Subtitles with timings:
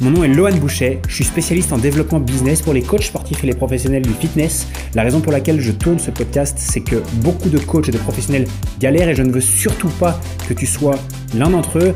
[0.00, 3.42] Mon nom est Lohan Boucher, je suis spécialiste en développement business pour les coachs sportifs
[3.42, 4.66] et les professionnels du fitness.
[4.94, 7.98] La raison pour laquelle je tourne ce podcast, c'est que beaucoup de coachs et de
[7.98, 8.46] professionnels
[8.78, 10.96] galèrent et je ne veux surtout pas que tu sois
[11.34, 11.94] l'un d'entre eux.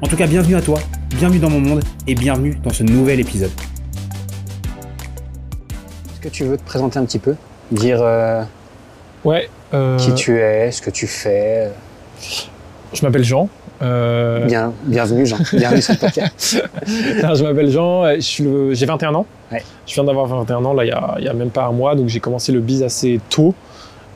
[0.00, 0.78] En tout cas, bienvenue à toi,
[1.16, 3.50] bienvenue dans mon monde et bienvenue dans ce nouvel épisode.
[6.12, 7.34] Est-ce que tu veux te présenter un petit peu?
[7.72, 8.44] Dire euh,
[9.24, 9.48] Ouais.
[9.74, 11.68] euh, qui tu es, ce que tu fais?
[12.92, 13.48] Je m'appelle Jean.
[13.82, 16.62] Euh, Bien, Bienvenue Jean, bienvenue sur le podcast.
[17.22, 18.04] non, je m'appelle Jean.
[18.04, 19.26] euh, le- J'ai 21 ans.
[19.50, 19.62] Ouais.
[19.86, 22.20] Je viens d'avoir 21 ans là, il y a, même pas un mois, donc j'ai
[22.20, 23.54] commencé le biz assez tôt.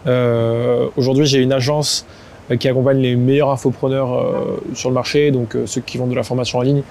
[0.07, 2.05] Euh, Aujourd'hui, j'ai une agence
[2.61, 6.23] qui accompagne les meilleurs infopreneurs euh, sur le marché, donc ceux qui vendent de la
[6.25, 6.83] formation en ligne.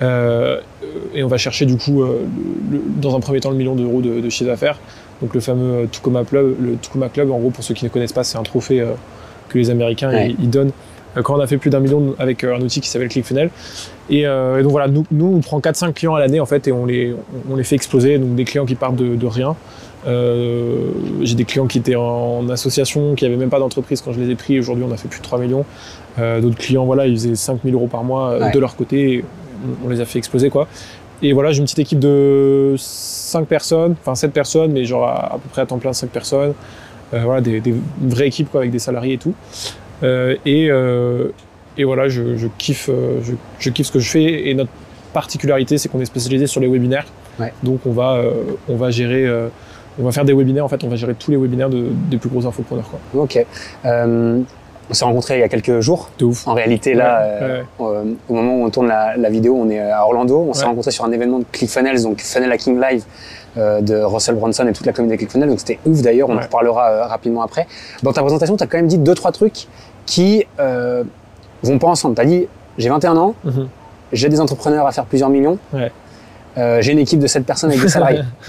[0.00, 4.20] Et on va chercher du coup, le- dans un premier temps, le million d'euros de,
[4.20, 4.78] de chiffre d'affaires.
[5.20, 8.24] Donc le fameux Tukuma Club, le Club, en gros, pour ceux qui ne connaissent pas,
[8.24, 8.82] c'est un trophée
[9.50, 10.30] que les Américains Ouais.
[10.38, 10.72] ils, ils donnent
[11.22, 13.50] quand on a fait plus d'un million avec euh, un outil qui s'appelle ClickFunnels.
[14.10, 16.66] Et, euh, et donc voilà, nous, nous on prend 4-5 clients à l'année en fait
[16.68, 17.14] et on les,
[17.50, 18.18] on les fait exploser.
[18.18, 19.54] Donc des clients qui partent de, de rien.
[20.06, 20.90] Euh,
[21.22, 24.30] J'ai des clients qui étaient en association, qui n'avaient même pas d'entreprise quand je les
[24.30, 24.58] ai pris.
[24.58, 25.64] Aujourd'hui, on a fait plus de 3 millions.
[26.18, 28.50] Euh, D'autres clients, voilà, ils faisaient 5 000 euros par mois euh, Ouais.
[28.52, 29.14] de leur côté.
[29.14, 29.24] et
[29.82, 30.68] on, on les a fait exploser quoi.
[31.22, 35.34] Et voilà, j'ai une petite équipe de 5 personnes, enfin 7 personnes, mais genre à,
[35.34, 36.52] à peu près à temps plein 5 personnes.
[37.14, 39.32] Euh, voilà, des, des une vraie équipe quoi, avec des salariés et tout.
[40.04, 41.28] Euh, et, euh,
[41.76, 44.48] et voilà, je, je kiffe, euh, je, je kiffe ce que je fais.
[44.48, 44.70] Et notre
[45.12, 47.06] particularité, c'est qu'on est spécialisé sur les webinaires.
[47.40, 47.52] Ouais.
[47.62, 48.20] Donc on va,
[48.68, 49.28] on va gérer,
[49.98, 50.64] on va faire des webinaires.
[50.64, 52.88] En fait, on va gérer tous les webinaires de- des plus gros infopreneurs.
[53.12, 53.22] Quoi.
[53.22, 53.44] ok.
[53.84, 54.40] Euh,
[54.90, 56.10] on s'est rencontrés il y a quelques jours.
[56.18, 56.46] De ouf.
[56.46, 57.62] En réalité, là, Ouais, ouais.
[57.80, 60.46] euh, au moment où on tourne la, la vidéo, on est à Orlando.
[60.48, 60.66] On s'est Ouais.
[60.68, 63.02] rencontrés sur un événement de ClickFunnels, donc Funnel Hacking Live
[63.56, 65.48] euh, de Russell Brunson et toute la communauté ClickFunnels.
[65.48, 67.66] Donc c'était ouf d'ailleurs, on en reparlera rapidement après.
[68.02, 69.68] Dans ta présentation, tu as quand même dit deux, trois trucs
[70.06, 71.04] qui euh,
[71.62, 72.14] vont pas ensemble.
[72.14, 72.46] Tu as dit
[72.78, 73.68] j'ai 21 ans, Mhm.
[74.12, 75.58] j'ai des entrepreneurs à faire plusieurs millions.
[75.72, 75.90] Ouais.
[76.56, 78.20] Euh, j'ai une équipe de 7 personnes avec des salariés.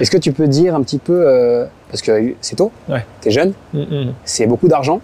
[0.00, 3.04] Est-ce que tu peux dire un petit peu, euh, parce que c'est tôt, Ouais.
[3.20, 4.12] tu es jeune, Mm, mm.
[4.24, 5.00] c'est beaucoup d'argent,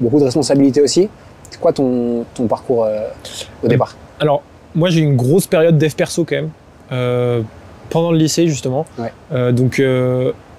[0.00, 1.08] beaucoup de responsabilités aussi.
[1.50, 2.86] C'est quoi ton, ton parcours
[3.62, 3.96] au départ?
[4.20, 4.42] Alors,
[4.74, 7.44] moi, j'ai une grosse période dev perso quand même,
[7.88, 8.84] pendant le lycée justement.
[8.98, 9.52] Ouais.
[9.52, 9.80] Donc,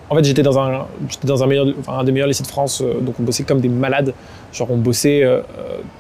[0.09, 0.85] en fait, j'étais dans un,
[2.03, 4.13] des meilleurs lycées de France, euh, donc on bossait comme des malades.
[4.53, 5.41] Genre, on bossait euh,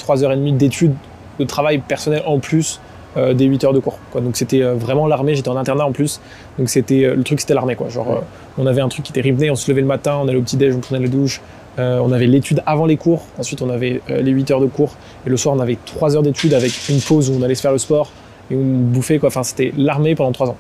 [0.09, 0.93] euh, demie d'études,
[1.39, 2.79] de travail personnel en plus
[3.17, 3.99] euh, des 8 heures de cours.
[4.15, 5.35] Donc, c'était euh, vraiment l'armée.
[5.35, 6.19] J'étais en internat en plus,
[6.57, 7.77] donc c'était euh, le truc, c'était l'armée.
[7.89, 8.21] Genre, euh,
[8.57, 10.41] on avait un truc qui était riveté, on se levait le matin, on allait au
[10.41, 11.41] petit déj, on prenait la douche.
[11.77, 14.65] Euh, on avait l'étude avant les cours, ensuite on avait euh, les 8 heures de
[14.65, 17.55] cours, et le soir on avait 3 heures d'études avec une pause où on allait
[17.55, 18.11] se faire le sport
[18.51, 19.27] et on bouffait quoi.
[19.27, 20.57] Enfin, c'était l'armée pendant 3 ans.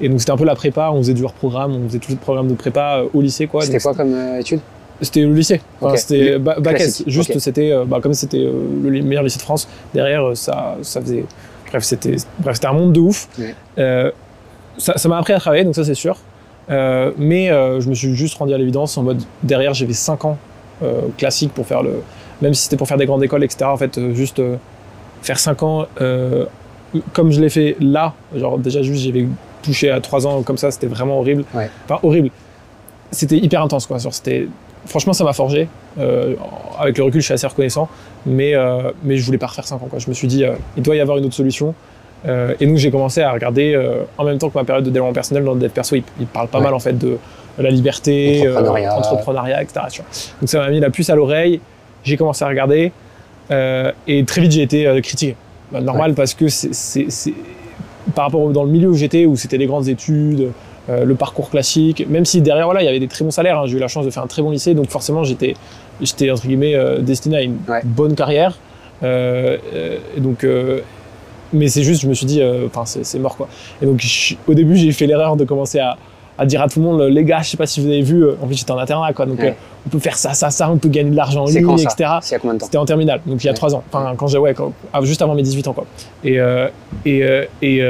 [0.00, 2.10] Et donc c'était un peu la prépa, on faisait du hors programme, on faisait tout
[2.12, 3.62] le programme de prépa euh, au lycée quoi.
[3.62, 4.60] C'était quoi comme euh, étude
[5.00, 5.60] C'était le lycée.
[5.80, 5.96] Enfin.
[5.96, 7.02] C'était ba- bac S.
[7.06, 11.00] Juste c'était, euh, bah, comme c'était euh, le meilleur lycée de France, derrière ça, ça
[11.00, 11.24] faisait.
[11.70, 13.28] Bref, c'était, bref, c'était un monde de ouf.
[13.78, 14.10] Euh,
[14.78, 16.16] ça, ça m'a appris à travailler, donc ça c'est sûr.
[16.70, 20.24] Euh, mais euh, je me suis juste rendu à l'évidence en mode derrière j'avais 5
[20.26, 20.36] ans
[21.16, 22.02] classique pour faire le.
[22.40, 23.64] Même si c'était pour faire des grandes écoles, etc.
[23.64, 24.40] En fait, juste
[25.22, 25.86] faire 5 ans
[27.12, 29.26] comme je l'ai fait là, genre déjà juste j'avais
[29.62, 31.44] touché à 3 ans comme ça, c'était vraiment horrible.
[31.54, 31.68] Ouais.
[31.84, 32.30] Enfin, horrible.
[33.10, 33.98] C'était hyper intense quoi.
[33.98, 34.46] Genre, c'était...
[34.86, 35.68] Franchement, ça m'a forgé.
[35.98, 36.34] Euh,
[36.78, 37.88] avec le recul, je suis assez reconnaissant.
[38.24, 39.86] Mais, euh, mais je voulais pas refaire 5 ans.
[39.90, 39.98] Quoi.
[39.98, 41.74] Je me suis dit, euh, il doit y avoir une autre solution.
[42.60, 43.80] Et donc, j'ai commencé à regarder,
[44.18, 46.26] en même temps que ma période de développement personnel, dans le dev perso, il, il
[46.26, 46.64] parle pas Ouais.
[46.64, 47.16] mal en fait de,
[47.58, 48.96] la liberté, Entrepreneuriat.
[48.96, 49.80] entrepreneuriat, etc.
[49.90, 50.10] tu vois.
[50.40, 51.60] Donc, ça m'a mis la puce à l'oreille.
[52.04, 52.92] J'ai commencé à regarder.
[53.50, 55.36] et très vite, j'ai été critiqué.
[55.72, 56.70] Bah, normal parce que c'est,
[58.14, 60.50] par rapport dans le milieu où j'étais, où c'était les grandes études,
[60.88, 63.58] euh, le parcours classique, même si derrière, voilà, il y avait des très bons salaires.
[63.58, 63.66] hein.
[63.66, 65.54] J'ai eu la chance de faire un très bon lycée, donc forcément, j'étais,
[66.00, 67.82] j'étais entre guillemets euh, destiné à une Ouais.
[67.84, 68.56] bonne carrière.
[69.02, 69.58] Euh,
[70.16, 70.46] et donc,
[71.52, 73.48] mais c'est juste, je me suis dit, enfin, c'est, c'est mort quoi.
[73.82, 75.96] Et donc, je- au début, j'ai fait l'erreur de commencer à,
[76.38, 78.22] à dire à tout le monde, les gars, je sais pas si vous avez vu,
[78.24, 79.48] euh, en plus j'étais en internat quoi, donc Ouais.
[79.48, 79.52] euh,
[79.86, 81.84] on peut faire ça, ça, ça, on peut gagner de l'argent en ligne, quand ça
[81.92, 82.10] etc.
[82.22, 83.74] C'est il y a combien de temps C'était en terminale, donc il y a trois
[83.74, 83.82] ans.
[83.92, 85.84] Enfin, quand j'ai, ouais, quand- ah, juste avant mes 18 ans, quoi.
[86.24, 86.68] Et, euh,
[87.04, 87.22] et,
[87.62, 87.82] et,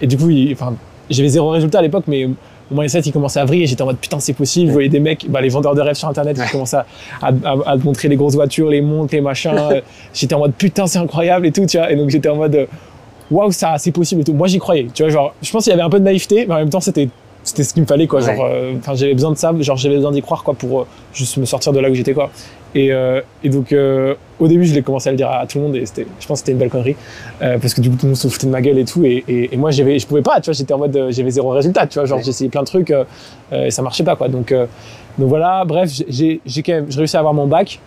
[0.00, 0.74] et du coup, il- enfin,
[1.10, 2.28] j'avais zéro résultat à l'époque, mais
[2.70, 3.66] mon mindset, il commençait à vriller.
[3.66, 4.68] J'étais en mode putain, c'est possible.
[4.68, 6.44] Je voyais des mecs, bah, les vendeurs de rêves sur internet, Ouais.
[6.46, 6.84] qui commençaient à,
[7.22, 9.52] à, à- à te montrer les grosses voitures, les montres, les machins.
[10.14, 11.90] J'étais en mode putain, c'est incroyable et tout, tu vois.
[11.92, 12.66] Et donc, j'étais en mode
[13.30, 14.32] waouh, ça, c'est possible et tout.
[14.34, 15.10] Moi, j'y croyais, tu vois.
[15.12, 17.08] Genre, je pense qu'il y avait un peu de naïveté, mais en même temps, c'était
[17.44, 18.36] c'était ce qu'il me fallait quoi Ouais.
[18.36, 20.86] genre euh, enfin j'avais besoin de ça genre j'avais besoin d'y croire quoi pour euh,
[21.12, 22.30] juste me sortir de là où j'étais quoi.
[22.74, 23.74] Et, euh, et donc
[24.40, 26.26] au début je l'ai commencé à le dire à, tout le monde et c'était je
[26.26, 26.96] pense que c'était une belle connerie
[27.40, 29.04] parce que du coup tout le monde se foutait de ma gueule et tout.
[29.04, 31.50] Et, et, et moi j'avais je pouvais pas tu vois j'étais en mode j'avais zéro
[31.50, 32.28] résultat tu vois genre Ouais.
[32.28, 32.94] essayé plein de trucs
[33.52, 34.28] et ça marchait pas quoi.
[34.28, 34.54] Donc
[35.18, 37.78] donc voilà bref j'ai j'ai quand même j'ai réussi à avoir mon bac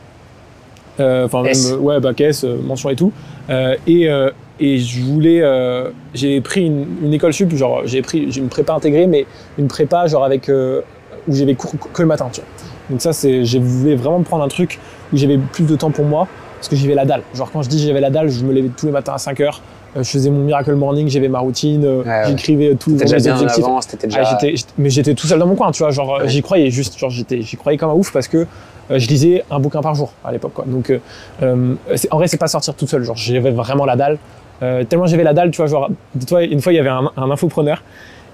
[0.99, 3.11] enfin même ouais bac S mention et tout.
[3.49, 4.29] Et euh,
[4.59, 5.41] et je voulais.
[5.41, 9.25] euh, j'ai pris une, une école sup, genre j'ai pris j'ai une prépa intégrée, mais
[9.57, 10.81] une prépa genre avec euh,
[11.27, 12.49] où j'avais cours que le matin, tu vois.
[12.89, 14.79] Donc ça, c'est, je voulais vraiment prendre un truc
[15.11, 17.21] où j'avais plus de temps pour moi, parce que j'avais la dalle.
[17.33, 19.39] Genre quand je dis j'avais la dalle, je me levais tous les matins à 5
[19.41, 19.61] heures,
[19.97, 22.23] euh, je faisais mon miracle morning, j'avais ma routine, Ouais, ouais.
[22.27, 23.63] j'écrivais tous en objectifs.
[23.65, 24.21] avance, t'étais déjà.
[24.23, 25.91] Ah, j'étais- j'étais- mais j'étais tout seul dans mon coin, tu vois.
[25.91, 26.27] Genre, Ouais.
[26.29, 26.97] j'y croyais juste.
[26.99, 28.45] Genre, j'étais, j'y croyais comme un ouf parce que
[28.91, 30.65] euh, je lisais un bouquin par jour à l'époque, quoi.
[30.67, 31.75] Donc, euh,
[32.11, 33.03] en vrai, c'est pas sortir tout seul.
[33.03, 34.17] Genre, j'avais vraiment la dalle.
[34.63, 35.67] Euh, tellement j'avais la dalle, tu vois.
[35.67, 37.83] Genre, dis-toi, une fois, il y avait un, un infopreneur.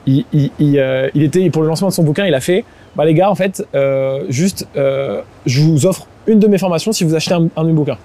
[0.07, 2.63] Il, il, il, euh, il était pour le lancement de son bouquin, il a fait,
[2.95, 7.03] bah les gars, en fait, euh, juste, je vous offre une de mes formations si
[7.03, 7.97] vous achetez un, un de mes bouquins.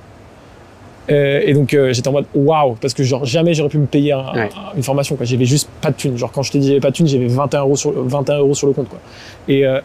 [1.08, 3.86] Euh, et donc euh, j'étais en mode waouh parce que genre jamais j'aurais pu me
[3.86, 4.40] payer un- Ouais.
[4.56, 6.80] un- une formation quoi j'avais juste pas de thunes genre quand je te dis j'avais
[6.80, 8.98] pas de thunes j'avais 21 euros sur 21 euros sur le compte quoi
[9.46, 9.78] et euh,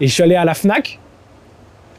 [0.00, 0.98] et je suis allé à la Fnac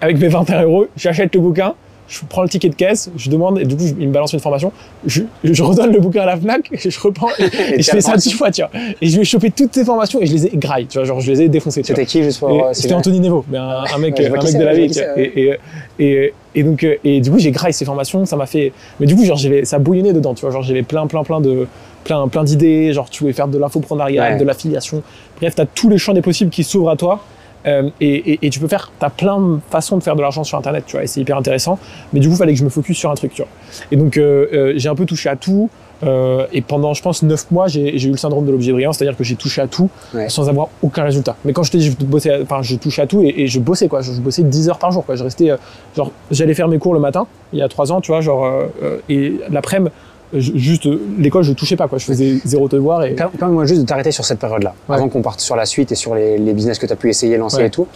[0.01, 1.75] avec mes 21 euros j'achète le bouquin
[2.13, 4.39] je prends le ticket de caisse je demande et du coup il me balance une
[4.39, 4.71] formation
[5.06, 8.15] je, je redonne le bouquin à la Fnac je reprends et, et je fais ça
[8.18, 8.69] dix fois tu vois
[9.01, 11.19] et je vais choper toutes ces formations et je les ai graille tu vois genre
[11.19, 11.88] je les ai défoncées tu.
[11.88, 12.69] C'était qui juste pour.
[12.74, 14.89] C'était Anthony Nevo, mais un, un mec, Ouais, un mec de la vie.
[14.92, 15.57] tu Et, et,
[16.00, 18.74] et, et donc, euh, et du coup, j'ai graillé ces formations, ça m'a fait.
[19.00, 20.51] Mais du coup, genre, j'avais, ça bouillonnait dedans, tu vois.
[20.51, 21.68] Genre, j'avais plein, plein, plein de,
[22.04, 22.94] plein, plein d'idées.
[22.94, 24.38] Genre, tu voulais faire de l'infoprenariat, Ouais.
[24.38, 25.01] de l'affiliation.
[25.39, 27.24] Bref, t'as tous les champs des possibles qui s'ouvrent à toi.
[27.65, 30.44] Euh, et, et, et tu peux faire, t'as plein de façons de faire de l'argent
[30.44, 31.04] sur Internet, tu vois.
[31.04, 31.80] Et c'est hyper intéressant.
[32.12, 33.51] Mais du coup, il fallait que je me focus sur un truc, tu vois.
[33.92, 35.69] Et donc, euh, euh, j'ai un peu touché à tout.
[36.04, 39.15] Euh, et pendant, je pense, 9 mois, j'ai eu le syndrome de l'objet brillant, c'est-à-dire
[39.15, 40.27] que j'ai touché à tout Ouais.
[40.27, 41.38] sans avoir aucun résultat.
[41.45, 43.60] Mais quand je te dis, je bossais, enfin, je touchais à tout et, et je
[43.62, 44.01] bossais, quoi.
[44.01, 45.15] Je, je bossais 10 heures par jour, quoi.
[45.15, 45.57] Je restais, euh,
[45.95, 48.44] genre, j'allais faire mes cours le matin, il y a 3 ans, tu vois, genre,
[48.45, 49.92] euh, et l'après-midi,
[50.33, 50.88] je- juste,
[51.18, 51.97] l'école, je touchais pas, quoi.
[51.97, 53.12] Je faisais zéro devoir et.
[53.15, 54.95] Per- Permets-moi juste de t'arrêter sur cette période-là, Ouais.
[54.95, 57.09] avant qu'on parte sur la suite et sur les, les business que tu as pu
[57.09, 57.68] essayer, lancer Ouais.
[57.68, 57.88] et tout.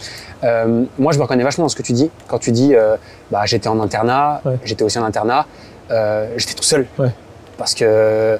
[0.44, 2.10] Euh, moi, je me reconnais vachement dans ce que tu dis.
[2.28, 2.96] Quand tu dis, euh,
[3.30, 4.58] bah, j'étais en internat, Ouais.
[4.64, 5.46] j'étais aussi en internat,
[5.90, 6.86] euh, j'étais tout seul.
[7.56, 8.38] Parce que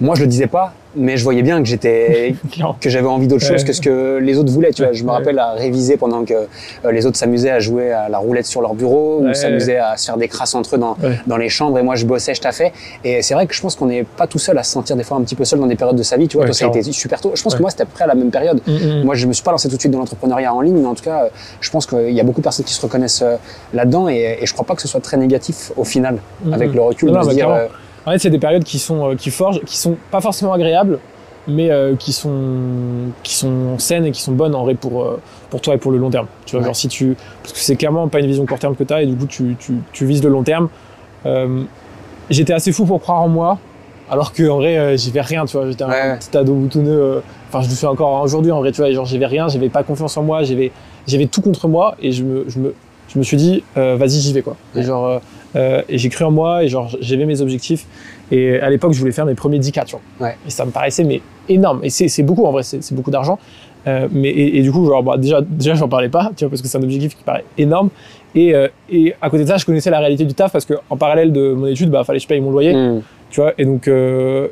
[0.00, 2.34] moi, je le disais pas, mais je voyais bien que j'étais
[2.80, 4.72] que j'avais envie d'autre chose que ce que les autres voulaient.
[4.72, 7.92] Tu vois, je me rappelle à réviser pendant que euh, les autres s'amusaient à jouer
[7.92, 10.78] à la roulette sur leur bureau ou s'amusaient à se faire des crasses entre eux
[10.78, 12.72] dans, dans les chambres et moi je bossais, je taffais.
[13.04, 15.04] Et c'est vrai que je pense qu'on n'est pas tout seul à se sentir des
[15.04, 16.26] fois un petit peu seul dans des périodes de sa vie.
[16.28, 17.32] Tu vois, toi ça a été super tôt.
[17.34, 18.60] Je pense que moi c'était à peu près à la même période.
[18.66, 19.04] Mm, mm.
[19.04, 20.94] Moi je me suis pas lancé tout de suite dans l'entrepreneuriat en ligne, mais en
[20.94, 21.28] tout cas euh,
[21.60, 23.36] je pense qu'il y a beaucoup de personnes qui se reconnaissent euh,
[23.74, 26.72] là-dedans et, et je crois pas que ce soit très négatif au final Mm, avec
[26.74, 27.68] le recul Non, de non, se dire.
[28.10, 30.98] En fait, c'est des périodes qui sont, euh, qui forgent, qui sont pas forcément agréables,
[31.46, 32.32] mais euh, qui sont,
[33.22, 35.92] qui sont saines et qui sont bonnes en vrai pour, euh, pour toi et pour
[35.92, 36.26] le long terme.
[36.44, 36.66] Tu vois, Ouais.
[36.66, 39.02] genre si tu, parce que c'est clairement pas une vision court terme que tu as
[39.02, 40.68] et du coup tu, tu, tu vises le long terme.
[41.24, 41.62] Euh,
[42.30, 43.58] j'étais assez fou pour croire en moi,
[44.10, 45.68] alors que en vrai j'y vais rien, tu vois.
[45.70, 46.18] J'étais un Ouais.
[46.18, 47.22] petit ado boutonneux.
[47.48, 48.90] Enfin, je le fais encore aujourd'hui en vrai, tu vois.
[48.90, 50.72] Genre j'avais rien, j'avais pas confiance en moi, j'avais,
[51.06, 52.74] j'avais tout contre moi et je me, je me,
[53.12, 54.56] je me suis dit euh, vas-y j'y vais quoi.
[54.76, 55.18] Et genre euh,
[55.56, 57.86] euh, et j'ai cru en moi et genre j'avais mes objectifs.
[58.32, 60.28] Et à l'époque, je voulais faire mes premiers 10K, tu vois.
[60.28, 60.36] Ouais.
[60.46, 61.80] Et ça me paraissait mais énorme.
[61.82, 63.38] Et c'est beaucoup en vrai, c'est beaucoup d'argent.
[63.88, 66.50] Euh, mais et, et du coup, genre, bah, déjà, déjà, j'en parlais pas, tu vois,
[66.50, 67.88] parce que c'est un objectif qui paraît énorme.
[68.36, 68.54] Et,
[68.88, 71.32] et à côté de ça, je connaissais la réalité du taf parce que en parallèle
[71.32, 73.02] de mon étude, bah, fallait que je paye mon loyer, hmm.
[73.30, 73.54] tu vois.
[73.58, 73.90] Et donc,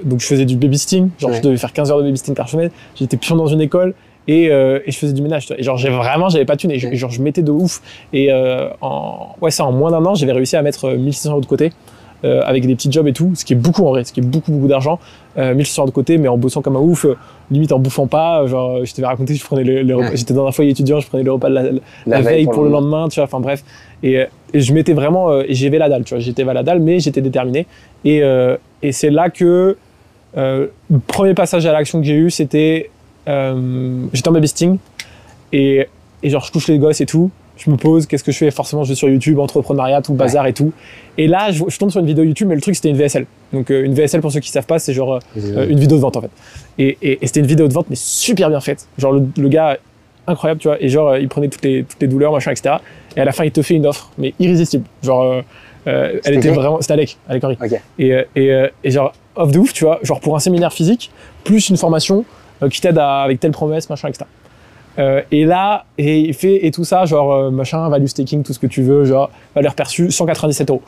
[0.04, 1.10] donc, je faisais du babysitting.
[1.18, 1.36] Genre, Ouais.
[1.36, 2.70] je devais faire 15 heures de babysitting par semaine.
[2.96, 3.94] J'étais pion dans une école.
[4.28, 5.48] Et, euh, et je faisais du ménage.
[5.56, 6.70] Et genre, j'ai vraiment, j'avais pas de thune.
[6.70, 7.80] Et je- genre, je mettais de ouf.
[8.12, 11.30] Et euh, en, ouais, ça, en moins d'un an, j'avais réussi à mettre euh, 1600
[11.32, 11.72] euros de côté.
[12.24, 14.18] euh, avec des petits jobs et tout, ce qui est beaucoup en vrai, ce qui
[14.18, 14.98] est beaucoup beaucoup d'argent,
[15.38, 17.14] euh, 1600 euros de côté, mais en bossant comme un ouf, euh,
[17.48, 20.16] limite en bouffant pas, euh, genre je t'avais raconté, je prenais le, le repas- Ouais.
[20.16, 21.70] j'étais dans un foyer étudiant, je prenais le repas de la, la
[22.06, 23.62] La veille pour le lendemain, tu vois, enfin bref,
[24.02, 26.52] et, euh, et je m'étais vraiment, euh, et j'avais la dalle, tu vois, j'étais à
[26.52, 27.66] la dalle, mais j'étais déterminé,
[28.04, 29.76] et, euh, et c'est là que
[30.36, 32.90] euh, le premier passage à l'action que j'ai eu, c'était,
[33.28, 34.78] euh, j'étais en babysitting,
[35.52, 35.86] et,
[36.22, 38.50] et genre je touche les gosses et tout, je me pose, qu'est-ce que je fais
[38.52, 40.72] Forcément, je vais sur YouTube, entrepreneuriat, tout le bazar et tout.
[41.16, 43.26] Et là, je, je tombe sur une vidéo YouTube, mais le truc, c'était une VSL.
[43.52, 46.02] Donc, euh, une VSL, pour ceux qui savent pas, c'est genre euh, une vidéo de
[46.02, 46.30] vente, en fait.
[46.78, 48.86] Et, et- et c'était une vidéo de vente, mais super bien faite.
[48.96, 49.76] Genre, le, le gars,
[50.28, 50.80] incroyable, tu vois.
[50.80, 52.76] Et genre, il prenait toutes les, toutes les douleurs, machin, etc.
[53.16, 54.84] Et à la fin, il te fait une offre, mais irrésistible.
[55.02, 55.42] Genre,
[55.88, 56.80] euh, elle était vraiment.
[56.80, 57.56] C'était Alec, Alec Henry.
[57.98, 59.98] Et, et, et genre, off de ouf, tu vois.
[60.04, 61.10] Genre, pour un séminaire physique,
[61.42, 62.24] plus une formation
[62.70, 64.24] qui t'aide avec telle promesse, machin, etc.
[64.98, 68.52] Euh, et là, et il fait et tout ça, genre euh, machin, value staking, tout
[68.52, 70.82] ce que tu veux, genre valeur perçue, 197 euros.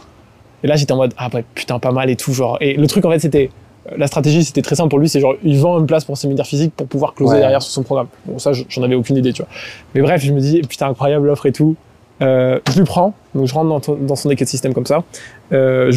[0.65, 2.59] Et là, j'étais en mode ah ouais, putain, pas mal et tout, genre.
[2.61, 3.51] Et le truc en fait, c'était
[3.89, 6.15] euh, la stratégie, c'était très simple pour lui, c'est genre il vend une place pour
[6.15, 7.41] un séminaire physique pour pouvoir closer Ouais.
[7.41, 8.09] derrière sur son programme.
[8.27, 9.51] Bon, ça, j'en avais aucune idée, tu vois.
[9.95, 11.77] Mais bref, je me dis putain, incroyable l'offre et tout.
[12.23, 15.05] Euh, je lui prends, donc je rentre dans, ton- dans son écosystème comme ça.
[15.53, 15.91] Euh,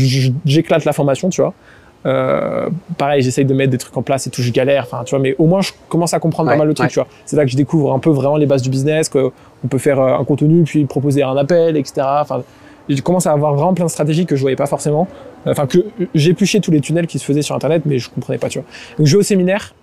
[0.45, 1.53] J'éclate la formation, tu vois.
[2.05, 5.11] Euh, pareil, j'essaye de mettre des trucs en place et tout, je galère, enfin, tu
[5.11, 6.89] vois, mais au moins je commence à comprendre Ouais, pas mal le truc, ouais.
[6.91, 7.07] tu vois.
[7.25, 9.31] C'est là que je découvre un peu vraiment les bases du business, qu'on
[9.69, 12.01] peut faire euh, un contenu, puis proposer un appel, etc.
[12.21, 12.43] Enfin,
[12.89, 15.07] je commence à avoir vraiment plein de stratégies que je voyais pas forcément.
[15.45, 15.77] Enfin, que
[16.15, 18.67] j'épluchais tous les tunnels qui se faisaient sur Internet, mais je comprenais pas, tu vois.
[18.97, 19.73] Donc, je vais au séminaire,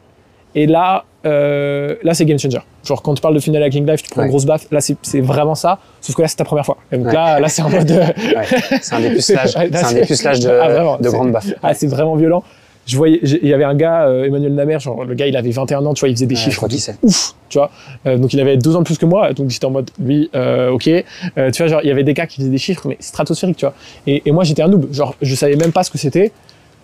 [0.55, 2.59] et là, euh, là c'est game changer.
[2.85, 4.27] Genre quand tu parles de funnel hacking live, tu prends Ouais.
[4.27, 4.67] une grosse baffe.
[4.71, 5.79] Là, c'est vraiment ça.
[6.01, 6.79] Sauf que là, c'est ta première fois.
[6.91, 7.13] Et donc Ouais.
[7.13, 7.91] là, là, c'est en mode.
[7.91, 8.47] euh, Ouais,
[8.81, 11.53] c'est un dépucelage, c'est un dépucelage de, Ah, vraiment, de grande baffe.
[11.63, 12.43] ah, c'est vraiment violent.
[12.87, 15.51] Je voyais, il y avait un gars, euh, Emmanuel Namer, genre le gars, il avait
[15.51, 16.67] 21 ans, tu vois, il faisait des chiffres
[17.03, 17.71] ouf, tu vois.
[18.07, 20.29] Euh, donc il avait deux ans de plus que moi, donc j'étais en mode, lui,
[20.35, 20.89] euh, ok.
[20.89, 23.59] Euh, tu vois, genre, il y avait des gars qui faisaient des chiffres, mais stratosphériques,
[23.59, 23.75] tu vois.
[24.09, 26.33] Et, et moi, j'étais un noob, genre, je savais même pas ce que c'était.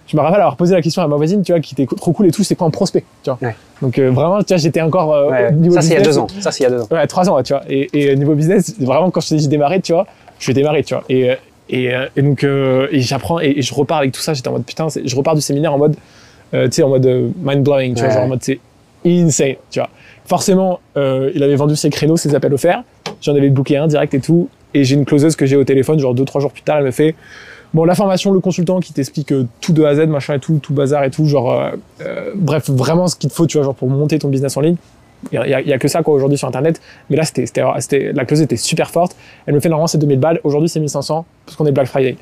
[0.07, 2.13] Je me rappelle avoir posé la question à ma voisine, tu vois, qui était trop
[2.13, 3.39] cool et tout, c'est quoi un prospect, tu vois.
[3.43, 3.57] Ouais.
[3.83, 5.97] Donc euh, vraiment, tu vois, j'étais encore euh, Ouais, au niveau ça, c'est il y
[5.97, 6.27] a business, deux ans.
[6.41, 6.89] Ça, c'est il y a deux ans.
[6.91, 7.63] Ouais, trois ans, tu vois.
[7.69, 10.07] Et, et au niveau business, vraiment, quand je te dis j'ai démarré, tu vois,
[10.39, 11.03] je vais démarrer, tu vois.
[11.09, 11.35] Et, euh,
[11.69, 14.33] et, euh, et donc, euh, et j'apprends et, je repars avec tout ça.
[14.35, 15.97] J'étais en mode putain, je repars du séminaire en mode,
[16.55, 17.05] euh, tu sais, en mode
[17.43, 18.61] mind blowing, tu vois, genre en mode c'est
[19.05, 19.89] insane, tu vois.
[20.25, 22.83] Forcément, euh, il avait vendu ses créneaux, ses appels offerts.
[23.21, 24.49] J'en avais booké un direct et tout.
[24.75, 26.85] Et j'ai une closeuse que j'ai au téléphone, genre deux, trois jours plus tard, elle
[26.85, 27.15] me fait.
[27.77, 30.39] Bon, la formation, le consultant qui t'explique euh, tout de A à Z, machin et
[30.39, 33.59] tout, tout bazar et tout, genre, euh, euh, bref, vraiment ce qu'il te faut, tu
[33.59, 34.77] vois, genre pour monter ton business en ligne.
[35.31, 36.81] Il y, a- que ça, quoi, aujourd'hui sur Internet.
[37.11, 39.15] Mais là, c'était, c'était, la clause était super forte.
[39.45, 40.41] Elle me fait normalement, c'est 2000 balles.
[40.43, 42.17] Aujourd'hui, c'est 1500 parce qu'on est Black Friday.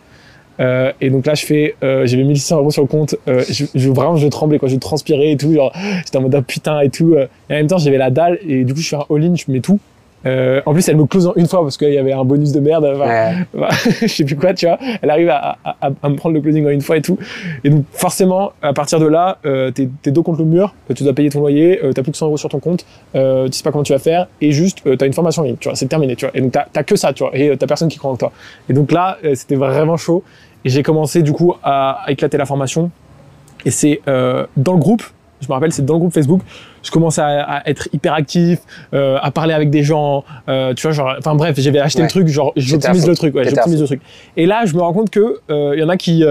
[1.01, 3.15] Et donc là, je fais, euh, j'avais 1600 euros sur le compte.
[3.27, 4.69] Je, je- vraiment, je tremblais, quoi.
[4.69, 5.53] Je transpirais et tout.
[5.55, 5.73] Genre,
[6.05, 7.15] j'étais en mode, ah, putain, et tout.
[7.15, 8.39] Et en même temps, j'avais la dalle.
[8.49, 9.79] Et du coup, je fais un all-in, je mets tout.
[10.27, 12.53] Euh, en plus, elle me close en une fois parce qu'il y avait un bonus
[12.53, 12.85] de merde.
[12.85, 13.69] Enfin, Ouais.
[14.03, 14.79] je sais plus quoi, tu vois.
[15.03, 17.19] Elle arrive à, à- à- à me prendre le closing en une fois et tout.
[17.65, 20.95] Et donc, forcément, à partir de là, euh, t'es, t'es dos contre le mur, euh,
[20.95, 23.47] tu dois payer ton loyer, euh, t'as plus que 100 euros sur ton compte, euh,
[23.49, 25.57] tu sais pas comment tu vas faire, et juste, euh, t'as une formation en ligne,
[25.61, 26.37] tu vois, c'est terminé, tu vois.
[26.37, 28.33] Et donc, t'as, t'as que ça, tu vois, et t'as personne qui croit en toi.
[28.69, 30.23] Et donc là, c'était vraiment chaud.
[30.65, 32.91] Et j'ai commencé, du coup, à, à éclater la formation.
[33.67, 35.03] Et c'est dans le groupe,
[35.45, 36.41] je me rappelle, c'est dans le groupe Facebook,
[36.83, 38.59] je commence à, à être hyper actif,
[38.93, 42.07] euh, à parler avec des gens, euh, tu vois, genre, enfin bref, j'avais acheté Ouais.
[42.07, 44.01] le truc, genre, j'optimise le truc, ouais, j'optimise le truc.
[44.37, 46.25] Et là, je me rends compte que euh, il y en a qui,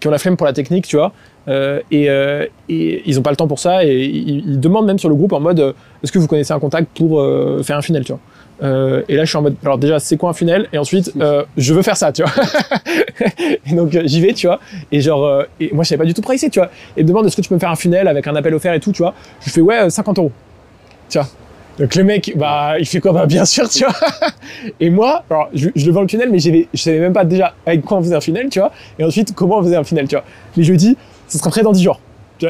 [0.00, 1.12] qui ont la flemme pour la technique, tu vois,
[1.48, 4.86] euh, et, euh, et ils ont pas le temps pour ça, et ils, ils demandent
[4.86, 5.72] même sur le groupe en mode, euh,
[6.02, 7.22] est-ce que vous connaissez un contact pour
[7.64, 8.20] faire un funnel, tu vois.
[8.62, 10.68] Euh, et là, je suis en mode, alors déjà, c'est quoi un funnel?
[10.72, 12.32] Et ensuite, euh, je veux faire ça, tu vois.
[13.66, 14.60] et donc, euh, j'y vais, tu vois.
[14.92, 16.70] Et genre, euh, et moi, je savais pas du tout pricer, tu vois.
[16.96, 18.74] Et me demande, est-ce que tu peux me faire un funnel avec un appel offert
[18.74, 19.14] et tout, tu vois.
[19.40, 20.32] Je fais, ouais, euh, 50 euros.
[21.08, 21.28] Tu vois.
[21.78, 23.12] Donc le mec, bah, il fait quoi?
[23.12, 23.94] Bah bien sûr, tu vois.
[24.80, 27.54] Et moi, alors, je, je le vends le funnel, mais je savais même pas déjà
[27.64, 28.70] avec quoi on faisait un funnel, tu vois.
[28.98, 30.24] Et ensuite, comment on faisait un funnel, tu vois.
[30.56, 32.00] Mais je lui dis, ce sera prêt dans 10 jours.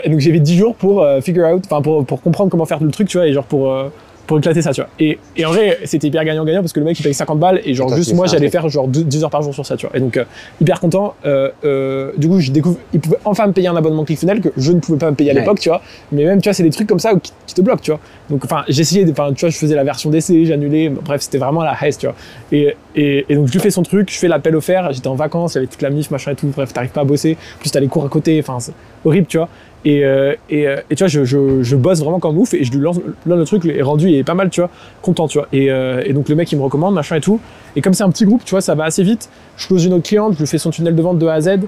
[0.04, 2.80] Et donc j'avais 10 jours pour euh, figure out, enfin pour, pour comprendre comment faire
[2.80, 3.88] le truc, tu vois, et genre pour, euh,
[4.30, 4.88] pour éclater ça, tu vois.
[5.00, 7.60] Et, et en vrai, c'était hyper gagnant-gagnant parce que le mec il paye 50 balles
[7.64, 9.96] et genre juste moi j'allais faire genre 10 heures par jour sur ça, tu vois.
[9.96, 10.24] Et donc euh,
[10.60, 11.14] hyper content.
[11.26, 14.50] Euh, euh, du coup, je découvre, il pouvait enfin me payer un abonnement ClickFunnels que
[14.56, 15.40] je ne pouvais pas me payer à Ouais.
[15.40, 15.82] l'époque, tu vois.
[16.12, 17.98] Mais même, tu vois, c'est des trucs comme ça qui, qui te bloquent, tu vois.
[18.30, 21.38] Donc, enfin, j'essayais, de- enfin, tu vois, je faisais la version d'essai, j'annulais, bref, c'était
[21.38, 22.14] vraiment la haisse, tu vois.
[22.52, 25.16] Et, et, et donc, je lui fais son truc, je fais l'appel offert, j'étais en
[25.16, 27.36] vacances, il y avait toute la mif, machin et tout, bref, t'arrives pas à bosser,
[27.58, 28.72] plus t'as les cours à côté, enfin, c'est
[29.04, 29.48] horrible, tu vois.
[29.84, 32.64] Et, euh, et, euh, et tu vois, je, je, je bosse vraiment comme ouf et
[32.64, 34.70] je lui lance, là, le truc est rendu, il est pas mal, tu vois,
[35.00, 35.48] content, tu vois.
[35.52, 37.40] Et, euh, et donc, le mec, il me recommande, machin et tout.
[37.76, 39.30] Et comme c'est un petit groupe, tu vois, ça va assez vite.
[39.56, 41.40] Je close une autre cliente, je lui fais son tunnel de vente de A à
[41.40, 41.60] Z.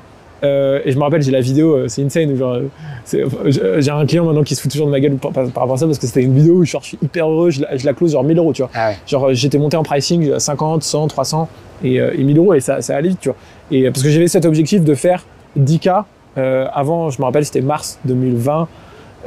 [0.45, 2.35] Euh, et je me rappelle, j'ai la vidéo, euh, c'est insane.
[2.37, 2.59] Genre,
[3.07, 5.87] j'ai un client maintenant qui se fout toujours de ma gueule par, rapport à ça
[5.87, 7.92] parce que c'était une vidéo où genre, je suis hyper heureux, je la, je la
[7.92, 8.71] close genre 1000 euros, tu vois.
[8.75, 8.97] Ah ouais.
[9.07, 11.49] Genre, j'étais monté en pricing à 50, 100, 300
[11.85, 13.37] et, euh, et 1000 euros et ça, ça allait vite, tu vois.
[13.71, 15.25] Et parce que j'avais cet objectif de faire
[15.59, 16.04] 10K
[16.38, 18.68] euh, avant, je me rappelle, c'était mars 2020.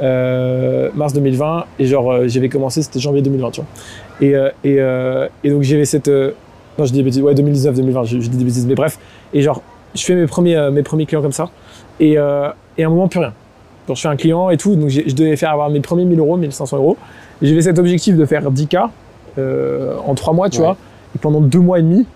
[0.02, 3.68] euh, mars 2020 et genre euh, j'avais commencé c'était janvier 2020 tu vois
[4.20, 4.34] et,
[4.64, 4.78] et,
[5.44, 8.36] et donc j'avais cette non je dis des bêtises ouais 2019 2020 je, je dis
[8.36, 8.98] des bêtises mais bref
[9.32, 9.62] et genre
[9.94, 11.48] je fais mes premiers mes premiers clients comme ça
[12.00, 13.32] et, et à un moment plus rien
[13.88, 16.18] donc je fais un client et tout donc je devais faire avoir mes premiers 1000
[16.18, 16.96] euros 1500 euros
[17.40, 18.88] et j'avais cet objectif de faire 10K
[19.38, 20.66] euh, en 3 mois tu Ouais.
[20.66, 20.76] vois
[21.14, 22.06] et pendant 2 mois et demi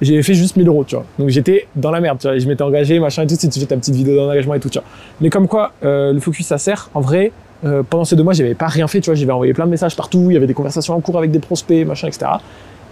[0.00, 1.04] j'avais fait juste 1000 euros, tu vois.
[1.18, 2.38] Donc j'étais dans la merde, tu vois.
[2.38, 3.34] Je m'étais engagé, machin et tout.
[3.34, 4.86] Si tu fais ta petite vidéo d'engagement et tout, tu vois.
[5.20, 6.90] Mais comme quoi, euh, le focus, ça sert.
[6.94, 7.32] En vrai,
[7.64, 9.14] euh, pendant ces deux mois, j'avais pas rien fait, tu vois.
[9.14, 10.26] J'avais envoyé plein de messages partout.
[10.30, 12.26] Il y avait des conversations en cours avec des prospects, machin, etc.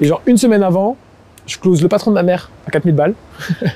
[0.01, 0.97] Et genre, une semaine avant,
[1.47, 3.15] je close le patron de ma mère à 4000 balles.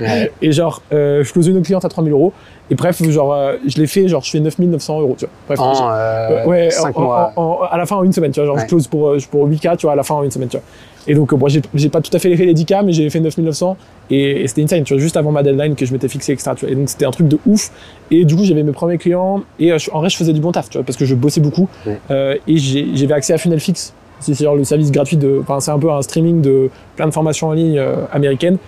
[0.00, 0.32] Ouais.
[0.42, 2.32] Et genre, euh, je close une autre cliente à 3000 euros.
[2.70, 5.56] Et bref, genre, euh, je l'ai fait, genre, je fais 9900 euros, tu vois.
[5.56, 7.32] Bref, euh, ouais, cinq en- mois.
[7.36, 8.46] en- en- à la fin en une semaine, tu vois.
[8.46, 8.62] Genre, Ouais.
[8.62, 10.64] je close pour, pour 8K, tu vois, à la fin en une semaine, tu vois.
[11.06, 13.20] Et donc, euh, bon, j'ai pas tout à fait fait les 10K, mais j'ai fait
[13.20, 13.78] 9900
[14.10, 16.50] et, et c'était insane, tu vois, juste avant ma deadline que je m'étais fixé, etc.
[16.54, 16.72] Tu vois.
[16.72, 17.70] Et donc, c'était un truc de ouf.
[18.10, 20.52] Et du coup, j'avais mes premiers clients et je- en vrai, je faisais du bon
[20.52, 21.68] taf, tu vois, parce que je bossais beaucoup.
[21.86, 22.40] Ouais.
[22.46, 23.94] Et j'avais accès à Funnel Fix.
[24.20, 25.38] C'est genre le service gratuit de.
[25.40, 28.58] Enfin, c'est un peu un streaming de plein de formations en ligne euh, américaines.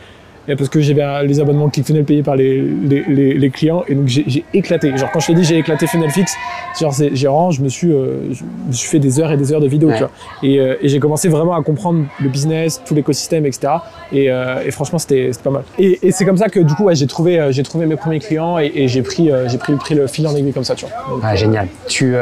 [0.49, 3.95] et parce que j'avais les abonnements ClickFunnels payés par les, les, les, les clients et
[3.95, 4.97] donc j'ai éclaté.
[4.97, 6.35] Genre quand je te dis j'ai éclaté Funnel Fix,
[6.80, 9.37] genre c'est j'ai vraiment je me suis euh, je me suis fait des heures et
[9.37, 9.97] des heures de vidéos Ouais.
[9.99, 10.11] tu vois.
[10.42, 13.75] Et, euh, et j'ai commencé vraiment à comprendre le business, tout l'écosystème etc.
[14.12, 15.62] Et, euh, et franchement c'était pas mal.
[15.78, 18.19] Et, et c'est comme ça que du coup ouais, j'ai trouvé j'ai trouvé mes premiers
[18.21, 20.95] clients et, j'ai pris j'ai pris, pris le fil en aiguille comme ça tu vois.
[21.14, 21.69] Donc, Ah, génial.
[21.87, 22.14] Tu,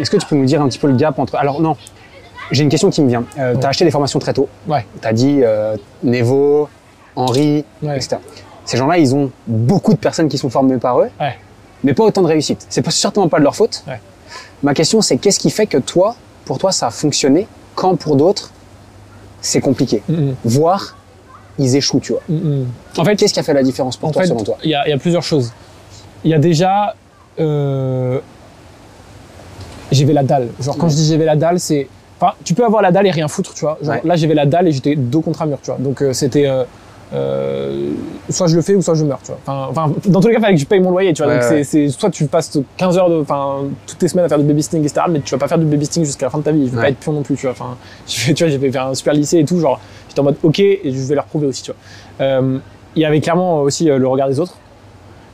[0.00, 1.34] est-ce que tu peux nous dire un petit peu le gap entre.
[1.36, 1.76] Alors, non,
[2.50, 3.24] j'ai une question qui me vient.
[3.38, 4.48] Euh, Tu as acheté des formations très tôt.
[4.68, 4.84] Ouais.
[5.00, 6.68] Tu as dit euh, Nevo,
[7.16, 7.96] Henri, Ouais.
[7.96, 8.16] etc.
[8.64, 11.38] Ces gens-là, ils ont beaucoup de personnes qui sont formées par eux, Ouais.
[11.82, 12.64] mais pas autant de réussite.
[12.68, 13.84] C'est certainement pas de leur faute.
[14.62, 18.16] Ma question, c'est qu'est-ce qui fait que toi, pour toi, ça a fonctionné, quand pour
[18.16, 18.50] d'autres,
[19.42, 20.02] c'est compliqué?
[20.08, 20.96] Mm, Voire,
[21.58, 22.22] ils échouent, tu vois.
[22.28, 22.64] mm.
[22.98, 24.56] En fait, qu'est-ce qui a fait la différence pour En toi, fait, selon toi?
[24.64, 25.52] il y, a il y a plusieurs choses.
[26.24, 26.94] Il y a déjà.
[27.38, 28.18] euh,
[29.92, 30.48] j'avais la dalle.
[30.60, 31.88] Genre, quand je dis j'avais la dalle, c'est.
[32.24, 33.78] Enfin, tu peux avoir la dalle et rien foutre, tu vois.
[33.82, 34.00] Genre, Ouais.
[34.04, 35.78] là, j'avais la dalle et j'étais dos contre un mur, tu vois.
[35.78, 36.46] Donc, euh, c'était.
[36.46, 36.64] euh,
[37.12, 37.90] euh,
[38.30, 39.38] soit je le fais ou soit je meurs, tu vois.
[39.46, 41.32] Enfin, enfin, dans tous les cas, il fallait que je paye mon loyer, tu vois.
[41.32, 41.62] Ouais, Donc, ouais.
[41.64, 43.20] c'est, soit tu passes 15 heures de.
[43.20, 45.02] Enfin, toutes tes semaines à faire du babysitting, etc.
[45.10, 46.66] Mais tu vas pas faire du babysitting jusqu'à la fin de ta vie.
[46.66, 46.82] Je vais Ouais.
[46.84, 47.52] pas être pion non plus, tu vois.
[47.52, 47.76] Enfin,
[48.06, 49.60] tu vois, j'ai fait un super lycée et tout.
[49.60, 49.78] Genre,
[50.08, 52.26] j'étais en mode OK et je vais leur prouver aussi, tu vois.
[52.26, 52.58] Euh,
[52.96, 54.56] il y avait clairement aussi le regard des autres.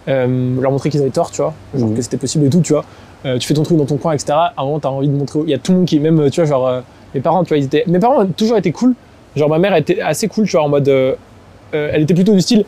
[0.08, 1.96] Euh, leur montrer qu'ils avaient tort, tu vois, genre Mhm.
[1.96, 2.84] que c'était possible et tout, tu vois.
[3.26, 4.32] Euh, tu fais ton truc dans ton coin, etc.
[4.32, 5.38] À un moment, t'as envie de montrer.
[5.40, 6.80] au- Il y a tout le monde qui, même, euh, tu vois, genre, euh,
[7.14, 7.84] mes parents, tu vois, ils étaient.
[7.86, 8.94] Mes parents ont toujours été cool.
[9.36, 10.88] Genre, ma mère était assez cool, tu vois, en mode.
[10.88, 11.14] euh,
[11.72, 12.64] elle était plutôt du style.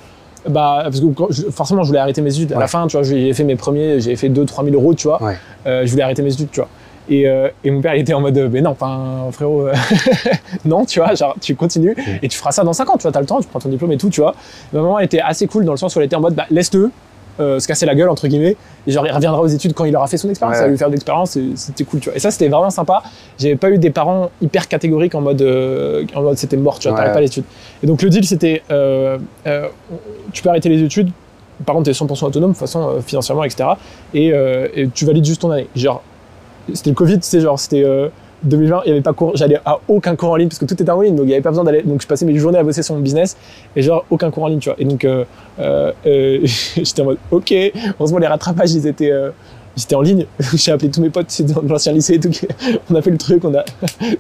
[0.49, 2.53] Bah, parce que quand je- forcément, je voulais arrêter mes études.
[2.53, 2.61] À Ouais.
[2.63, 5.23] la fin, tu vois, j'ai fait mes premiers, j'ai fait 2-3 000 euros, tu vois.
[5.23, 5.37] Ouais.
[5.67, 6.69] Je voulais arrêter mes études, tu vois.
[7.09, 7.27] Et,
[7.65, 9.69] et mon père, il était en mode, mais non, enfin, frérot,
[10.65, 13.13] non, tu vois, genre, tu continues et tu feras ça dans 5 ans, tu vois,
[13.13, 14.35] t'as le temps, tu prends ton diplôme et tout, tu vois.
[14.73, 16.91] Ma maman était assez cool dans le sens où elle était en mode, bah, laisse-le
[17.41, 19.97] euh, se casser la gueule, entre guillemets, et genre, il reviendra aux études quand il
[19.97, 22.17] aura fait son expérience, Ouais, ça va lui faire de l'expérience, c'était cool, tu vois.
[22.17, 23.03] Et ça, c'était vraiment sympa.
[23.39, 26.89] J'avais pas eu des parents hyper catégoriques en mode, euh, en mode c'était mort, tu
[26.89, 27.45] vois, Ouais, t'arrêtes pas les études.
[27.83, 29.19] Et donc, le deal, c'était, euh,
[30.33, 31.11] tu peux arrêter les études,
[31.65, 33.71] par contre, t'es 100% autonome, de toute façon, financièrement, etc.
[34.15, 35.69] Et, et tu valides juste ton année.
[35.77, 36.03] Genre,
[36.75, 37.85] c'était le Covid, c'est genre, c'était
[38.45, 40.75] 2020, il y avait pas cours, j'allais à aucun cours en ligne parce que tout
[40.81, 41.83] était en ligne, donc il y avait pas besoin d'aller.
[41.83, 43.37] Donc je passais mes journées à bosser sur mon business
[43.77, 44.77] et genre aucun cours en ligne, tu vois.
[44.81, 45.25] Et donc euh,
[45.61, 46.39] euh, euh,
[46.77, 47.55] j'étais en mode, ok,
[47.99, 49.11] heureusement les rattrapages ils étaient.
[49.11, 49.31] euh,
[49.75, 52.29] J'étais en ligne, j'ai appelé tous mes potes dans l'ancien lycée et tout.
[52.91, 53.65] On a fait le truc, on a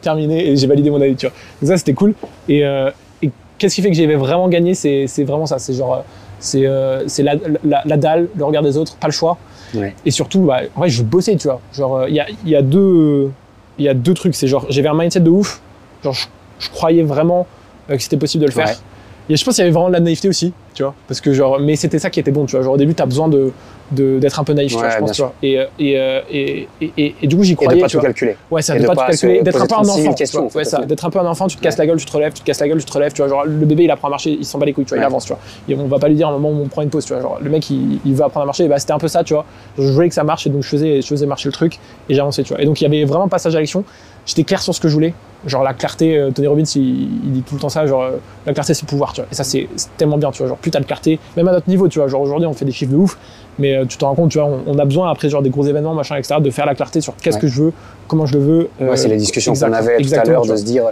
[0.00, 1.34] terminé et j'ai validé mon année, tu vois.
[1.60, 2.14] Donc ça c'était cool.
[2.48, 5.58] Et, et qu'est-ce qui fait que j'avais vraiment gagné C'est vraiment ça.
[5.58, 6.06] C'est genre,
[6.40, 9.36] c'est la, la, la dalle, le regard des autres, pas le choix.
[9.74, 9.94] Ouais.
[10.06, 11.60] Et surtout, bah, en vrai, je bossais, tu vois.
[11.74, 13.30] Genre, il y, a, il y, a deux,
[13.78, 14.34] il y a deux trucs.
[14.34, 15.60] C'est genre, j'avais un mindset de ouf.
[16.04, 16.26] Genre, je,
[16.58, 17.46] je croyais vraiment
[17.90, 18.66] euh, que c'était possible de le faire.
[19.28, 20.94] Et je pense qu'il y avait vraiment de la naïveté aussi, tu vois.
[21.08, 22.64] Parce que, genre, mais c'était ça qui était bon, tu vois.
[22.64, 23.52] Genre, au début, t'as besoin de de-
[23.92, 25.32] d'être un peu naïf, tu vois, Ouais, je pense, tu vois.
[25.42, 25.92] Et, euh, et,
[26.30, 28.36] et, et, et, et du coup, j'y Et croyais, de pas tu tout calculer.
[28.50, 30.06] Ouais, ça Et de de pas pas tout calculer, d'être un peu un 36 000
[30.08, 30.14] enfant.
[30.24, 30.48] tu vois.
[30.54, 31.84] Ouais, ça, d'être un peu un enfant, tu te casses Ouais.
[31.84, 33.28] la gueule, tu te relèves, tu te casses la gueule, tu te relèves, tu vois.
[33.28, 35.00] Genre, le bébé, il apprend à marcher, il s'en bat les couilles, tu vois, il
[35.00, 35.06] Ouais.
[35.06, 35.40] avance, tu vois.
[35.68, 37.12] Et on va pas lui dire à un moment où on prend une pause, tu
[37.12, 37.22] vois.
[37.22, 39.22] Genre, le mec, il, il veut apprendre à marcher, et bah, c'était un peu ça,
[39.24, 39.44] tu vois.
[39.78, 41.78] Je voulais que ça marche, et donc je faisais, je faisais marcher le truc,
[42.08, 42.62] et j'avançais, tu vois.
[42.62, 43.84] Et donc, il y avait vraiment passage à l'action.
[44.26, 45.14] J'étais clair sur ce que je voulais.
[45.46, 46.80] Genre, la clarté, euh, Tony Robbins, il,
[47.24, 48.10] il dit tout le temps ça, genre, euh,
[48.46, 49.28] la clarté, c'est le pouvoir, tu vois.
[49.32, 50.46] Et ça, c'est tellement bien, tu vois.
[50.46, 52.06] Genre, plus t'as de clarté, même à notre niveau, tu vois.
[52.06, 53.18] Genre, aujourd'hui, on fait des chiffres de ouf,
[53.58, 55.50] mais euh, tu te rends compte, tu vois, on, on a besoin, après, genre, des
[55.50, 57.40] gros événements, machin, etc., de faire la clarté sur qu'est-ce Ouais.
[57.42, 57.72] que je veux,
[58.06, 58.68] comment je le veux.
[58.80, 60.84] Ouais, c'est les discussions qu'on avait tout à l'heure tu de se dire,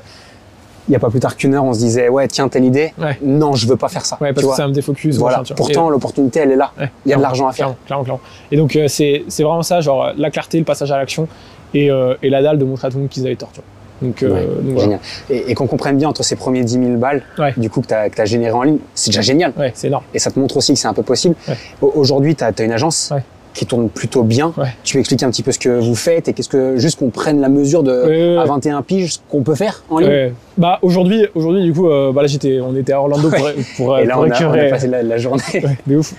[0.89, 2.93] il n'y a pas plus tard qu'une heure, on se disait, ouais, tiens, telle idée.
[2.99, 3.17] Ouais.
[3.23, 4.19] Non, je veux pas faire ça.
[4.21, 4.57] Ouais, tu parce que vois.
[4.57, 5.17] ça me défocus.
[5.19, 5.37] Voilà.
[5.39, 5.55] machin, tu.
[5.55, 6.73] Pourtant, l'opportunité, elle est là.
[6.81, 7.73] Ouais, Il y a de l'argent à faire.
[7.87, 8.21] Clairement, clairement.
[8.51, 11.29] Et donc, euh, c'est vraiment ça, genre, la clarté, le passage à l'action
[11.75, 13.61] et, euh, et la dalle de montrer à tout le monde qu'ils avaient tort, tu
[13.61, 14.09] vois.
[14.09, 14.81] Donc, euh, Ouais, donc voilà.
[14.81, 15.01] Génial.
[15.29, 17.53] Et, et qu'on comprenne bien entre ces premiers 10 000 balles, Ouais.
[17.57, 19.53] du coup, que tu as, généré en ligne, c'est déjà génial.
[19.59, 20.05] Ouais, c'est énorme.
[20.15, 21.35] Et ça te montre aussi que c'est un peu possible.
[21.83, 23.13] Aujourd'hui, tu as, une agence
[23.53, 24.55] qui tourne plutôt bien.
[24.85, 27.11] Tu peux expliquer un petit peu ce que vous faites et qu'est-ce que, juste qu'on
[27.11, 28.47] prenne la mesure de, à ouais.
[28.49, 30.33] 21 piges, ce qu'on peut faire en ligne.
[30.57, 33.99] Bah, aujourd'hui, aujourd'hui, du coup, euh, bah là, j'étais, on était à Orlando pour, pour,
[33.99, 35.43] Et là, pour on a, on a récupérer- passé la, la journée.
[35.55, 36.15] Ouais, de ouf,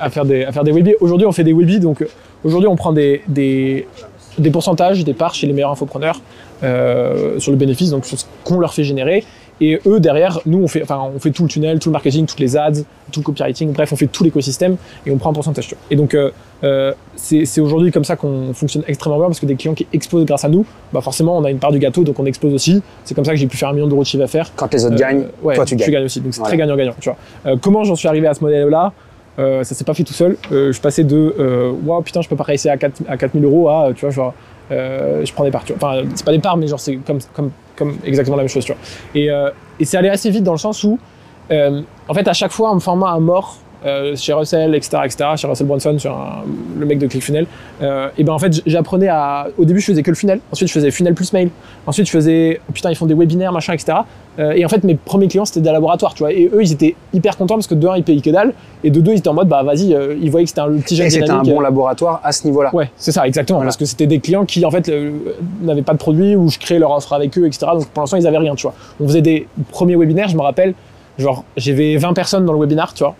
[0.00, 0.96] à faire des, à faire des.
[1.00, 2.02] Aujourd'hui, on fait des webis, donc
[2.44, 3.86] aujourd'hui, on prend des, des,
[4.38, 6.20] des pourcentages, des parts chez les meilleurs infopreneurs
[6.62, 9.24] euh, sur le bénéfice, donc sur ce qu'on leur fait générer.
[9.58, 12.26] Et eux, derrière, nous, on fait, enfin, on fait tout le tunnel, tout le marketing,
[12.26, 12.72] toutes les ads,
[13.10, 15.68] tout le copywriting, bref, on fait tout l'écosystème et on prend un pourcentage.
[15.68, 15.74] tu.
[15.90, 16.30] Et donc, euh,
[16.62, 20.26] euh, c'est aujourd'hui comme ça qu'on fonctionne extrêmement bien parce que des clients qui explosent
[20.26, 22.82] grâce à nous, bah forcément, on a une part du gâteau, donc on explose aussi.
[23.04, 24.84] C'est comme ça que j'ai pu faire un million d'euros de chiffre d'affaires Quand les
[24.84, 26.04] autres euh, gagnent, ouais, toi, tu gagnes.
[26.04, 26.20] aussi.
[26.20, 26.50] Donc c'est Voilà.
[26.50, 26.94] très gagnant-gagnant.
[27.00, 27.16] Tu vois.
[27.46, 28.92] Euh, comment j'en suis arrivé à ce modèle-là?
[29.36, 30.36] Ça s'est pas fait tout seul.
[30.52, 33.44] Euh, je passais de euh, waouh putain je peux pas réussir à 4 à 4000
[33.44, 34.34] euros à tu vois genre
[34.70, 35.64] euh, je prends des parts.
[35.64, 35.90] tu vois.
[35.90, 38.64] Enfin c'est pas des parts mais genre c'est comme comme comme exactement la même chose.
[38.64, 38.80] Tu vois.
[39.14, 40.98] Et, euh, et c'est allé assez vite dans le sens où
[41.50, 44.98] euh, en fait à chaque fois en me formant à mort euh, chez Russell, etc.,
[45.04, 46.44] etc., chez Russell Brunson, sur un-
[46.78, 47.46] le mec de ClickFunnels,
[47.82, 49.48] euh, et ben en fait, j'apprenais à.
[49.58, 50.40] Au début, je faisais que le funnel.
[50.52, 51.50] Ensuite, je faisais funnel plus mail.
[51.86, 52.60] Ensuite, je faisais.
[52.72, 53.98] Putain, ils font des webinaires, machin, etc.
[54.38, 56.32] Euh, et en fait, mes premiers clients, c'était des laboratoires, tu vois.
[56.32, 58.52] Et eux, ils étaient hyper contents parce que de un, ils payaient que dalle.
[58.84, 60.70] Et de deux, ils étaient en mode, bah vas-y, euh, ils voyaient que c'était un
[60.78, 62.74] petit jeune Et c'était un bon laboratoire à ce niveau-là.
[62.74, 63.58] Ouais, c'est ça, exactement.
[63.58, 63.68] Voilà.
[63.68, 65.12] Parce que c'était des clients qui, en fait, euh,
[65.62, 67.66] n'avaient pas de produit ou je créais leur offre avec eux, etc.
[67.74, 68.74] Donc pour l'instant, ils avaient rien, tu vois.
[69.00, 70.74] On faisait des premiers webinaires, je me rappelle,
[71.18, 73.14] genre, j'avais 20 personnes dans le webinaire, tu vois.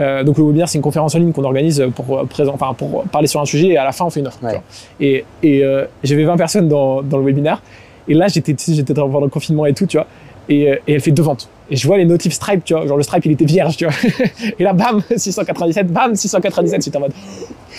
[0.00, 2.72] Euh, donc le webinaire, c'est une conférence en ligne qu'on organise pour, euh, présent, enfin,
[2.74, 4.38] pour parler sur un sujet et à la fin, on fait une offre.
[4.42, 4.60] Ouais.
[5.00, 7.60] Et, et euh, j'avais 20 personnes dans, dans le webinaire.
[8.06, 8.54] Et là, j'étais
[8.94, 10.06] pendant le confinement et tout, tu vois.
[10.48, 11.48] Et, et elle fait deux ventes.
[11.70, 12.86] Et je vois les notifs Stripe, tu vois.
[12.86, 13.94] Genre le Stripe, il était vierge, tu vois.
[14.58, 16.84] Et là, bam, 697, bam, 697.
[16.84, 17.12] J'étais en mode,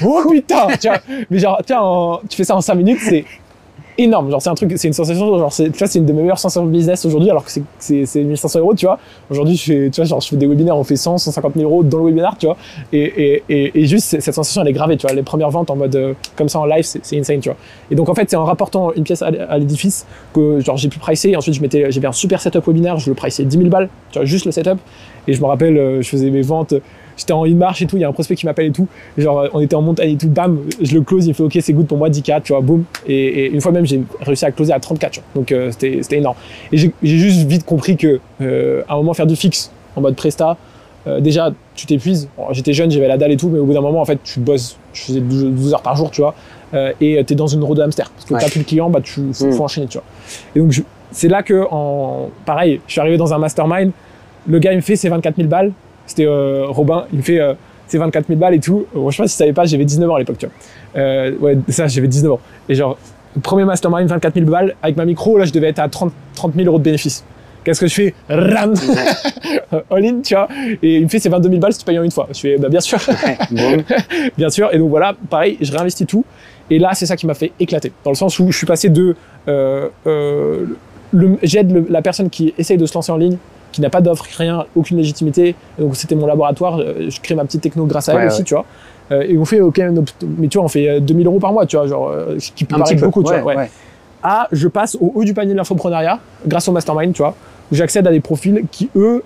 [0.05, 0.99] oh putain, tu vois.
[1.31, 3.25] Mais genre, en- tu fais ça en 5 minutes, c'est
[3.99, 4.31] énorme.
[4.31, 6.21] Genre, c'est un truc, c'est une sensation, genre, c'est- tu vois, c'est une de mes
[6.21, 8.97] meilleures sensations de business aujourd'hui, alors que c'est- c'est c'est 1500 euros, tu vois.
[9.29, 11.69] Aujourd'hui, je fais, tu vois, genre, je fais des webinaires, on fait 100, 150 000
[11.69, 12.57] euros dans le webinaire, tu vois.
[12.93, 15.15] Et, et, et, et juste, cette sensation, elle est gravée, tu vois.
[15.15, 17.57] Les premières ventes en mode, euh, comme ça en live, c'est c'est insane, tu vois.
[17.91, 20.99] Et donc, en fait, c'est en rapportant une pièce à, l'édifice que, genre, j'ai pu
[20.99, 21.35] pricer.
[21.35, 24.19] Ensuite, je mettais, j'avais un super setup webinaire, je le priçais 10 000 balles, tu
[24.19, 24.77] vois, juste le setup.
[25.27, 26.73] Et je me rappelle, euh, je faisais mes ventes,
[27.19, 28.87] j'étais en in-marche et tout, il y a un prospect qui m'appelle et tout.
[29.17, 31.43] Genre, euh, on était en montagne et tout, bam, je le close, il me fait,
[31.43, 32.83] ok, c'est good pour moi, 10K, tu vois, boum.
[33.07, 35.27] Et, et une fois même, j'ai réussi à closer à 34, tu vois.
[35.35, 36.35] Donc, euh, c'était énorme.
[36.71, 40.15] Et j'ai juste vite compris que, euh, à un moment, faire du fixe en mode
[40.15, 40.57] presta,
[41.07, 42.27] euh, déjà, tu t'épuises.
[42.51, 44.39] J'étais jeune, j'avais la dalle et tout, mais au bout d'un moment, en fait, tu
[44.39, 44.77] bosses.
[44.93, 46.35] Je faisais 12, 12 heures par jour, tu vois,
[47.01, 48.09] et tu es dans une roue de hamster.
[48.11, 48.39] Parce que Ouais.
[48.41, 49.51] t'as plus de clients, bah, tu faut, Mm.
[49.53, 50.03] faut enchaîner, tu vois.
[50.55, 50.73] Et donc,
[51.11, 53.91] c'est là que, en, pareil, je suis arrivé dans un mastermind.
[54.47, 55.71] Le gars, il me fait ses 24 000 balles.
[56.09, 57.53] C'était euh, Robin, il me fait euh,
[57.85, 58.87] ses 24 000 balles et tout.
[58.95, 61.01] Bon, je sais pas si tu savais pas, j'avais 19 ans à l'époque, tu vois.
[61.01, 62.39] Euh, ouais, ça, j'avais 19 ans.
[62.67, 62.97] Et genre,
[63.43, 64.75] premier mastermind, 24 000 balles.
[64.81, 67.23] Avec ma micro, là, je devais être à 30, 30 000 euros de bénéfices.
[67.63, 68.15] Qu'est-ce que je fais?
[68.27, 68.73] Ram
[69.91, 70.47] All in, tu vois.
[70.81, 72.27] Et il me fait ses 22 000 balles si tu payes en une fois.
[72.33, 72.97] Je fais, bah, bien sûr.
[74.37, 74.73] Bien sûr.
[74.73, 76.25] Et donc voilà, pareil, je réinvestis tout.
[76.71, 77.91] Et là, c'est ça qui m'a fait éclater.
[78.03, 79.15] Dans le sens où je suis passé de.
[79.47, 80.65] Euh, euh,
[81.41, 83.37] J'aide la personne qui essaye de se lancer en ligne,
[83.79, 85.55] qui n'a pas d'offre, rien, aucune légitimité.
[85.77, 86.79] Et donc c'était mon laboratoire.
[86.79, 88.65] euh, Je crée ma petite techno grâce à Ouais, elle aussi, tu vois.
[89.11, 89.81] Euh, et on fait, ok,
[90.37, 92.51] mais tu vois, on fait euh, 2000 euros par mois, tu vois, genre, euh, ce
[92.51, 93.05] qui peut Un petit paraître peu.
[93.07, 93.55] beaucoup, tu vois.
[93.55, 93.69] ouais
[94.21, 97.35] à je passe au haut du panier de l'infoprenariat grâce au mastermind, tu vois,
[97.71, 99.23] où j'accède à des profils qui, eux,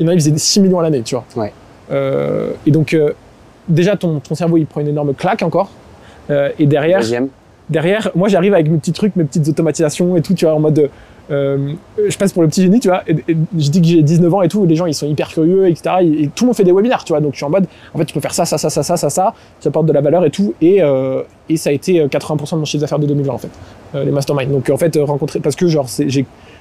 [0.00, 1.24] il y en a, ils faisaient des 6 millions à l'année, tu vois.
[1.36, 1.52] Ouais.
[1.90, 3.12] Euh, et donc, euh,
[3.68, 5.68] déjà, ton, ton cerveau, il prend une énorme claque encore.
[6.30, 7.28] Euh, et derrière, Deuxième.
[7.68, 10.60] derrière, moi, j'arrive avec mes petits trucs, mes petites automatisations et tout, tu vois, en
[10.60, 10.88] mode.
[11.30, 11.74] Euh,
[12.08, 14.32] je passe pour le petit génie, tu vois, et, et je dis que j'ai 19
[14.34, 15.96] ans et tout, les gens ils sont hyper curieux, etc.
[16.02, 17.66] Et, et tout le monde fait des webinaires, tu vois, donc je suis en mode,
[17.94, 19.92] en fait, tu peux faire ça, ça, ça, ça, ça, ça, ça, tu apportes de
[19.92, 22.80] la valeur et tout, et, euh, et ça a été euh, 80% de mon chiffre
[22.80, 23.50] d'affaires de 2020 en fait,
[23.94, 24.50] euh, les masterminds.
[24.50, 25.86] Donc en fait, euh, rencontrer, parce que genre,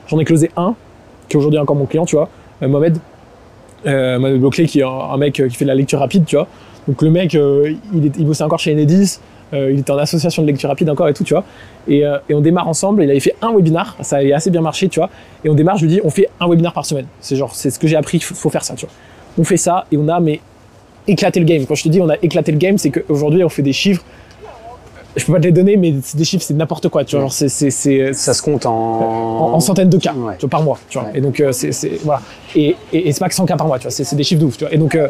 [0.07, 0.75] j'en ai, closé un,
[1.29, 2.29] qui est aujourd'hui encore mon client, tu vois,
[2.61, 2.97] euh, Mohamed,
[3.85, 6.25] euh, Mohamed Boclé, qui est un, un mec euh, qui fait de la lecture rapide,
[6.25, 6.47] tu vois.
[6.87, 9.19] Donc le mec, euh, il, est, il bossait encore chez Enedis,
[9.53, 11.43] euh, il était en association de lecture rapide encore et tout, tu vois.
[11.87, 13.03] Et, euh, et on démarre ensemble.
[13.03, 15.09] Il avait fait un webinar, ça a assez bien marché, tu vois.
[15.43, 17.07] Et on démarre, je lui dis, on fait un webinar par semaine.
[17.21, 18.93] C'est genre, c'est ce que j'ai appris, il faut, faut faire ça, tu vois.
[19.39, 20.39] On fait ça et on a mais
[21.07, 21.65] éclaté le game.
[21.65, 24.03] Quand je te dis on a éclaté le game, c'est qu'aujourd'hui on fait des chiffres.
[25.17, 27.23] Je peux pas te les donner, mais c'est des chiffres, c'est n'importe quoi, tu vois.
[27.23, 28.71] Genre, c'est, c'est, c'est, Ça se compte en.
[28.71, 30.35] en, en centaines de cas Ouais.
[30.37, 30.77] tu vois, par mois.
[30.89, 31.07] Tu vois.
[31.09, 31.17] Ouais.
[31.17, 32.21] Et donc, euh, c'est, c'est- voilà.
[32.55, 33.91] Et, et, et c'est pas que 100 cas par mois, tu vois.
[33.91, 34.73] C'est, c'est des chiffres de ouf, tu vois.
[34.73, 35.07] Et donc, euh,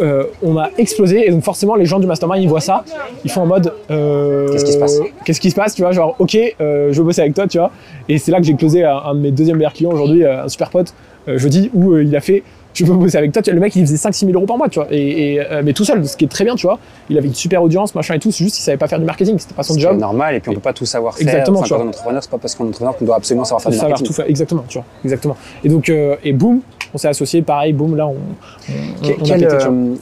[0.00, 1.26] euh, on a explosé.
[1.26, 2.84] Et donc, forcément, les gens du mastermind, ils voient ça.
[3.24, 3.72] Ils font en mode.
[3.88, 4.98] Qu'est-ce qui se passe?
[5.24, 5.92] Qu'est-ce qui se passe, tu vois.
[5.92, 7.70] Genre, ok, je veux bosser avec toi, tu vois.
[8.08, 10.48] Et c'est là que j'ai closé un, un de mes deuxièmes meilleurs clients aujourd'hui, un
[10.48, 10.92] super pote,
[11.26, 12.42] jeudi, où il a fait.
[12.74, 13.42] Je veux bosser avec toi.
[13.46, 14.88] Le mec, il faisait 5-6 000 euros par mois, tu vois.
[14.90, 16.78] Et, et, euh, mais tout seul, ce qui est très bien, tu vois.
[17.10, 18.30] Il avait une super audience, machin et tout.
[18.30, 19.38] C'est juste qu'il savait pas faire du marketing.
[19.38, 19.98] C'était pas son C'est job.
[19.98, 21.26] normal, et puis on peut pas tout savoir faire.
[21.28, 21.84] Exactement, Enfin, tu quand vois.
[21.84, 23.76] on est entrepreneur, c'est pas parce qu'on est entrepreneur qu'on doit absolument savoir faire du
[23.76, 24.06] savoir marketing.
[24.06, 26.60] tout faire exactement tu vois exactement et donc euh, et boum
[26.94, 29.94] on s'est associé pareil boum là on, on, euh,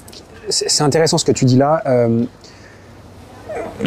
[0.48, 1.82] c'est c'est intéressant ce que tu dis là.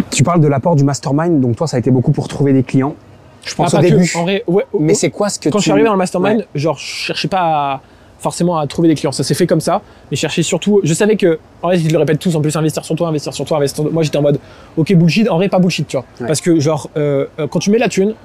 [0.09, 2.63] Tu parles de l'apport du mastermind, donc toi, ça a été beaucoup pour trouver des
[2.63, 2.95] clients.
[3.43, 4.11] Je pense Ah, au pas que, début.
[4.15, 5.63] en vrai ouais, Mais c'est quoi ce que quand tu...
[5.63, 6.45] je suis arrivé dans le mastermind Ouais.
[6.55, 7.39] genre je cherchais pas
[7.75, 7.81] à-
[8.23, 10.93] forcément à trouver des clients ça s'est fait comme ça mais je cherchais surtout je
[10.93, 13.45] savais que en vrai ils le répètent tous en plus investir sur toi investir sur
[13.45, 13.93] toi investir sur toi.
[13.93, 14.39] moi j'étais en mode
[14.77, 16.27] ok bullshit en vrai pas bullshit tu vois Ouais.
[16.27, 18.15] parce que genre euh, euh, quand tu mets la thune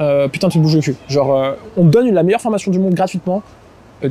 [0.00, 2.70] euh, putain tu te bouges le cul genre euh, on te donne la meilleure formation
[2.70, 3.42] du monde gratuitement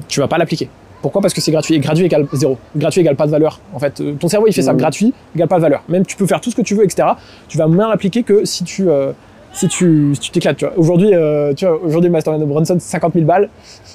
[0.10, 0.70] tu vas pas l'appliquer
[1.02, 1.22] pourquoi?
[1.22, 1.76] Parce que c'est gratuit.
[1.76, 2.58] Et gratuit égale zéro.
[2.76, 3.60] Gratuit égale pas de valeur.
[3.72, 4.74] En fait, ton cerveau, il fait ça.
[4.74, 5.84] Gratuit égale pas de valeur.
[5.90, 7.10] Même tu peux faire tout ce que tu veux, etc.
[7.48, 8.88] Tu vas moins l'appliquer que si tu
[9.58, 10.58] si tu si t'éclates.
[10.58, 10.74] tu vois.
[10.78, 13.50] Aujourd'hui, euh, tu vois, aujourd'hui, le Mastermind de Bronson, 50 000 balles.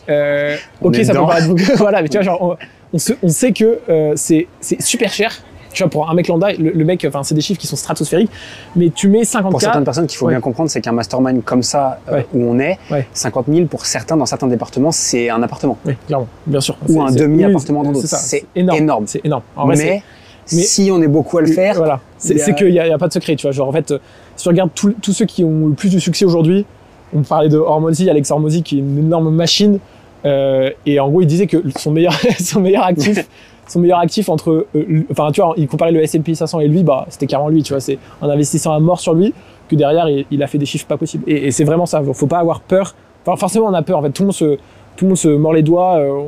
[0.09, 1.27] Euh, ok, ça peut dedans.
[1.27, 1.62] paraître beaucoup.
[1.77, 2.57] voilà, mais tu vois, genre, on,
[2.92, 4.46] on, se- on sait que euh, c'est
[4.81, 5.33] super cher.
[5.72, 7.77] Tu vois, pour un mec lambda, le, le mec, enfin, c'est des chiffres qui sont
[7.77, 8.31] stratosphériques,
[8.77, 9.51] mais tu mets 50K.
[9.51, 10.33] Pour certaines personnes, qu'il faut Ouais.
[10.35, 12.27] bien comprendre, c'est qu'un mastermind comme ça, euh, Ouais.
[12.35, 13.07] où on est, Ouais.
[13.14, 15.79] 50 000 pour certains, dans certains départements, c'est un appartement.
[15.87, 16.77] Oui, clairement, bien sûr.
[16.90, 18.07] Ou un demi-appartement dans d'autres.
[18.07, 19.07] ça, C'est énorme.
[19.07, 19.42] C'est énorme.
[19.57, 20.03] En vrai, c'est-
[20.53, 22.01] mais, si on est beaucoup à le faire, Voilà.
[22.18, 23.53] C'est qu'il n'y a, a pas de secret, tu vois.
[23.53, 23.98] Genre, en fait, euh,
[24.42, 26.64] si tu regardes tous- ceux qui ont le plus de succès aujourd'hui,
[27.14, 29.78] on parlait de Hormozy, Alex Hormozy, qui est une énorme machine.
[30.24, 33.28] euh, et en gros, il disait que son meilleur, son meilleur actif,
[33.68, 36.83] son meilleur actif entre, euh, enfin, tu vois, il comparait le S&P 500 et lui,
[36.83, 37.81] bah, c'était carrément lui, tu vois.
[37.81, 39.33] C'est en investissant à mort sur lui
[39.68, 41.24] que derrière, il, il a fait des chiffres pas possibles.
[41.28, 42.02] Et, et c'est vraiment ça.
[42.12, 42.94] Faut pas avoir peur.
[43.24, 43.98] Enfin, forcément, on a peur.
[43.98, 44.59] En fait, tout le monde se,
[44.96, 46.22] tout le monde se mord les doigts euh,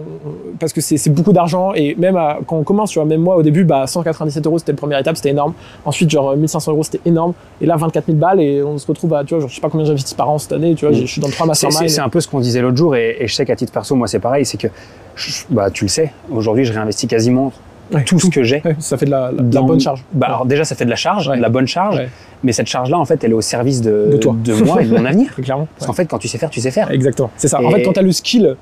[0.59, 3.37] parce que c'est beaucoup d'argent et même à- quand on commence, tu vois, même moi
[3.37, 5.53] au début, bah 197 euros c'était la première étape, c'était énorme.
[5.85, 9.13] Ensuite, genre 1500 euros c'était énorme et là 24 000 balles et on se retrouve
[9.15, 10.95] à, tu vois, genre, je sais pas combien j'investis par an cette année, tu vois,
[10.95, 11.79] je suis dans trois C'est- masterminds.
[11.89, 13.73] C'est c'est un peu ce qu'on disait l'autre jour, et, et je sais qu'à titre
[13.73, 14.69] perso, moi c'est pareil, c'est que,
[15.15, 17.53] je- bah, tu le sais, aujourd'hui je réinvestis quasiment
[17.93, 18.63] Ouais, tout ce que j'ai.
[18.65, 20.03] Ouais, ça fait de la, la- de la dans- bonne charge.
[20.13, 22.01] Bah, alors déjà ça fait de la charge, de la bonne charge,
[22.43, 24.35] mais cette charge-là en fait elle est au service de, De toi.
[24.65, 25.35] moi et de mon avenir.
[25.43, 25.69] Clairement.
[25.77, 26.91] Parce qu'en fait quand tu sais faire, tu sais faire.
[26.91, 27.31] Exactement.
[27.37, 27.63] C'est ça.
[27.63, 28.57] En fait, quand tu as le skill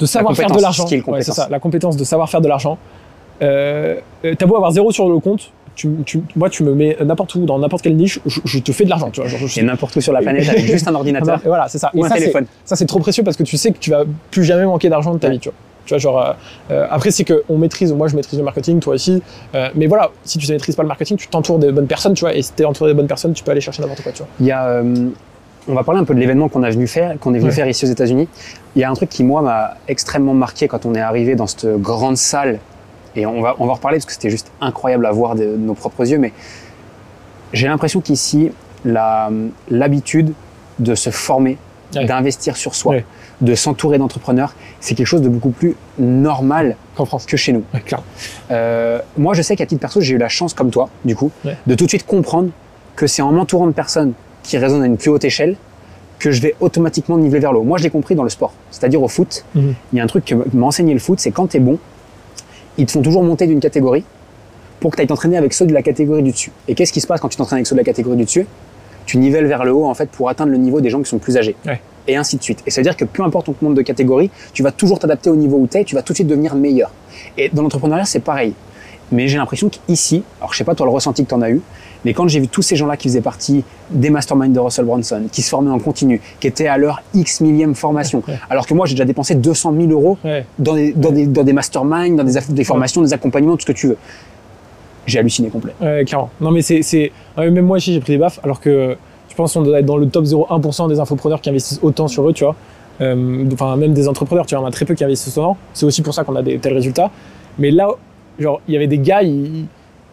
[0.00, 2.78] de savoir faire de l'argent, c'est ça, la compétence de savoir faire de l'argent.
[3.42, 6.96] Euh, euh, t'as beau avoir zéro sur le compte, tu, tu- moi tu me mets
[7.04, 9.28] n'importe où dans n'importe quelle niche, je, je te fais de l'argent, tu vois.
[9.28, 11.90] Genre, je Et n'importe où sur la planète avec juste un ordinateur voilà, c'est ça.
[11.92, 12.46] ou Et un ça, téléphone.
[12.64, 15.12] Ça, c'est trop précieux parce que tu sais que tu vas plus jamais manquer d'argent
[15.12, 15.34] de ta Ouais.
[15.34, 15.56] vie, tu vois.
[15.86, 16.32] Tu vois, genre, euh,
[16.72, 19.22] euh, après, c'est qu'on maîtrise, moi je maîtrise le marketing, toi aussi.
[19.54, 22.12] Euh, mais voilà, si tu ne maîtrises pas le marketing, tu t'entoures des bonnes personnes,
[22.14, 22.34] tu vois.
[22.34, 24.18] Et si tu es entouré des bonnes personnes, tu peux aller chercher n'importe quoi, tu
[24.18, 24.28] vois.
[24.40, 25.08] Il y a, euh,
[25.68, 27.54] on va parler un peu de l'événement qu'on a venu faire, qu'on est venu Ouais.
[27.56, 28.28] faire ici aux États-Unis.
[28.74, 31.46] Il y a un truc qui moi m'a extrêmement marqué quand on est arrivé dans
[31.46, 32.58] cette grande salle,
[33.14, 35.44] et on va on va en reparler parce que c'était juste incroyable à voir de,
[35.44, 36.32] de nos propres yeux, mais
[37.52, 38.50] j'ai l'impression qu'ici
[38.84, 39.30] la-
[39.70, 40.32] l'habitude
[40.78, 41.58] de se former,
[41.94, 42.04] Ouais.
[42.04, 43.04] d'investir sur soi, Ouais.
[43.42, 47.26] De s'entourer d'entrepreneurs, c'est quelque chose de beaucoup plus normal Qu'en France.
[47.26, 47.62] que chez nous.
[47.74, 48.02] Ouais, clair.
[48.50, 51.30] Euh, moi, je sais qu'à titre perso, j'ai eu la chance, comme toi, du coup,
[51.44, 51.56] Ouais.
[51.66, 52.50] de tout de suite comprendre
[52.94, 55.56] que c'est en m'entourant de personnes qui raisonnent à une plus haute échelle
[56.18, 57.62] que je vais automatiquement niveler vers le haut.
[57.64, 59.44] Moi, je l'ai compris dans le sport, c'est-à-dire au foot.
[59.54, 59.74] Mhm.
[59.92, 61.78] Il y a un truc que m'a enseigné le foot, c'est quand tu es bon,
[62.78, 64.04] ils te font toujours monter d'une catégorie
[64.80, 66.52] pour que tu ailles t'entraîner avec ceux de la catégorie du dessus.
[66.68, 68.46] Et qu'est-ce qui se passe quand tu t'entraînes avec ceux de la catégorie du dessus?
[69.04, 71.18] Tu nivelles vers le haut, en fait, pour atteindre le niveau des gens qui sont
[71.18, 71.54] plus âgés.
[71.66, 71.80] Ouais.
[72.08, 72.62] Et ainsi de suite.
[72.66, 75.30] Et ça veut dire que peu importe ton monde de catégorie, tu vas toujours t'adapter
[75.30, 76.90] au niveau où tu es, tu vas tout de suite devenir meilleur.
[77.36, 78.52] Et dans l'entrepreneuriat, c'est pareil.
[79.12, 81.50] Mais j'ai l'impression qu'ici, alors je sais pas toi le ressenti que tu en as
[81.50, 81.60] eu,
[82.04, 85.22] mais quand j'ai vu tous ces gens-là qui faisaient partie des masterminds de Russell Brunson,
[85.30, 88.34] qui se formaient en continu, qui étaient à leur X millième formation, Ouais.
[88.50, 90.44] alors que moi j'ai déjà dépensé 200 000 euros Ouais.
[90.58, 93.66] dans des, dans des, dans des masterminds, dans des, des formations, des accompagnements, tout ce
[93.66, 93.96] que tu veux.
[95.06, 95.72] J'ai halluciné complet.
[95.80, 96.30] Ouais, clairement.
[96.40, 97.12] Non, mais c'est.
[97.36, 98.96] même moi aussi, j'ai pris des baffes, alors que
[99.36, 102.32] pense qu'on doit être dans le top 0,1% des infopreneurs qui investissent autant sur eux,
[102.32, 102.54] tu vois.
[103.00, 105.56] Euh, Enfin, même des entrepreneurs, tu vois, on a très peu qui investissent autant.
[105.74, 107.10] C'est aussi pour ça qu'on a des tels résultats.
[107.58, 107.88] Mais là,
[108.38, 109.66] genre, il y avait des gars, ils,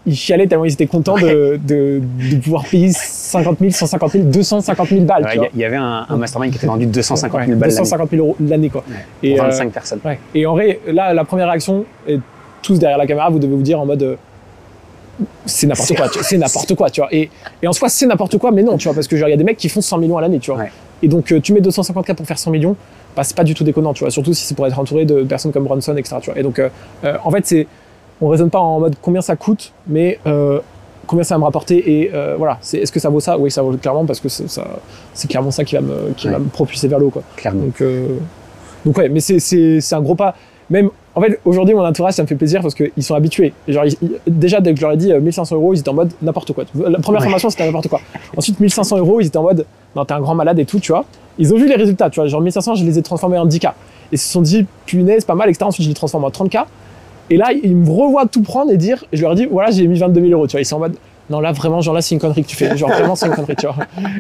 [0.06, 4.24] ils chialaient tellement ils étaient contents de, de, de pouvoir payer 50 000, 150 000,
[4.26, 7.52] 250 000 balles, Ouais, Il y avait un, un mastermind qui était vendu 250 000
[7.52, 8.84] Ouais, balles 250 000 euros l'année, quoi.
[9.22, 10.00] Et, pour euh, 25 personnes.
[10.36, 12.20] Et en vrai, là, la première réaction, et
[12.62, 14.18] tous derrière la caméra, vous devez vous dire en mode.
[15.46, 17.14] C'est n'importe quoi, tu vois, c'est n'importe quoi, tu vois.
[17.14, 17.30] Et,
[17.62, 19.38] et en soi, c'est n'importe quoi, mais non, tu vois, parce que il y a
[19.38, 20.62] des mecs qui font 100 millions à l'année, tu vois.
[20.62, 20.72] Ouais.
[21.02, 22.76] Et donc, euh, tu mets 250K pour faire 100 millions,
[23.16, 24.10] bah, c'est pas du tout déconnant, tu vois.
[24.12, 26.40] Surtout si c'est pour être entouré de personnes comme Bronson, etc., tu vois.
[26.40, 26.70] Et donc, euh,
[27.04, 27.68] euh, en fait, c'est.
[28.22, 30.60] On raisonne pas en mode combien ça coûte, mais euh,
[31.08, 32.00] combien ça va me rapporter.
[32.02, 33.38] Et euh, voilà, c'est est-ce que ça vaut ça?
[33.38, 34.80] Oui, ça vaut clairement, parce que c'est ça-
[35.14, 37.24] c'est clairement ça qui va me, qui va me propulser vers le haut, quoi.
[37.36, 37.64] Clairement.
[37.64, 37.84] Donc,
[38.86, 40.36] donc ouais, mais c'est- c'est c'est un gros pas.
[40.70, 43.54] Même, en fait, aujourd'hui, mon entourage, ça me fait plaisir parce qu'ils sont habitués.
[43.68, 45.80] Et genre, ils- ils- déjà, dès que je leur ai dit euh, 1500 euros, ils
[45.80, 46.64] étaient en mode n'importe quoi.
[46.76, 47.26] La première Ouais.
[47.26, 48.02] formation, c'était n'importe quoi.
[48.36, 50.92] Ensuite, 1500 euros, ils étaient en mode non, t'es un grand malade et tout, tu
[50.92, 51.06] vois.
[51.38, 52.28] Ils ont vu les résultats, tu vois.
[52.28, 53.68] Genre, 1500, je les ai transformés en 10K.
[54.12, 55.66] Et ils se sont dit, punaise, pas mal, etc.
[55.66, 56.66] Ensuite, je les transforme en 30K.
[57.30, 59.88] Et là, ils me revoient tout prendre et dire, je leur ai dit, voilà, j'ai
[59.88, 60.62] mis 22 000 euros, tu vois.
[60.62, 60.96] Ils sont en mode,
[61.30, 62.76] non, là, vraiment, genre là, c'est une connerie que tu fais.
[62.76, 63.76] Genre, vraiment, c'est une connerie, tu vois.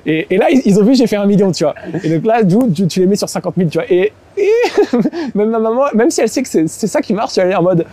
[0.06, 1.74] Et, et là, ils, ils ont vu, j'ai fait un million, tu vois.
[2.04, 3.92] Et donc là, du tu, tu les mets sur 50 000, tu vois.
[3.92, 4.14] Et
[5.36, 7.62] même ma maman, même si elle sait que c'est ça qui marche, elle est en
[7.64, 7.86] mode,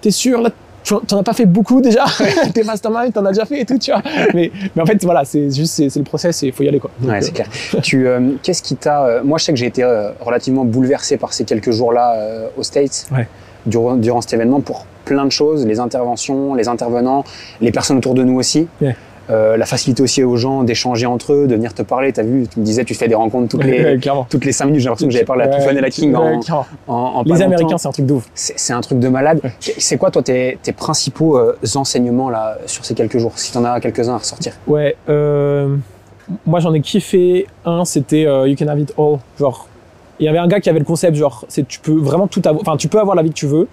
[0.00, 0.50] t'es sûr, là,
[0.82, 2.04] tu- t'en as pas fait beaucoup déjà,
[2.54, 4.02] tes masterminds, t'en as déjà fait et tout, tu vois?
[4.34, 6.78] Mais, mais en fait, voilà, c'est juste, c'est le process et il faut y aller,
[6.78, 6.90] quoi.
[7.00, 7.48] Donc, Ouais, euh, c'est clair.
[7.82, 9.04] tu, euh, qu'est-ce qui t'a.
[9.06, 12.48] euh, moi, je sais que j'ai été euh, relativement bouleversé par ces quelques jours-là euh,
[12.56, 13.26] aux States, Ouais.
[13.66, 17.24] durant, durant cet événement, pour plein de choses les interventions, les intervenants,
[17.60, 18.66] les personnes autour de nous aussi.
[19.28, 22.12] Euh, la facilité aussi aux gens d'échanger entre eux, de venir te parler.
[22.12, 23.98] Tu as vu, tu me disais, tu fais des rencontres toutes les,
[24.30, 24.80] toutes les 5 minutes.
[24.80, 26.40] J'ai l'impression que j'avais parlé à Tiffany et la King en,
[26.86, 27.42] en, Les.
[27.42, 28.28] Américains, c'est un truc de ouf.
[28.34, 29.40] C'est un truc de malade.
[29.60, 33.58] C'est quoi, toi, tes, tes principaux euh, enseignements là, sur ces quelques jours Si tu
[33.58, 34.52] en as quelques-uns à ressortir?
[34.66, 35.76] Ouais, euh,
[36.46, 39.18] moi j'en ai kiffé un, c'était You Can Have It All.
[39.38, 39.68] Genre,
[40.18, 42.42] il y avait un gars qui avait le concept, genre, c'est tu peux vraiment tout
[42.44, 43.68] avoir, enfin, tu peux avoir la vie que tu veux,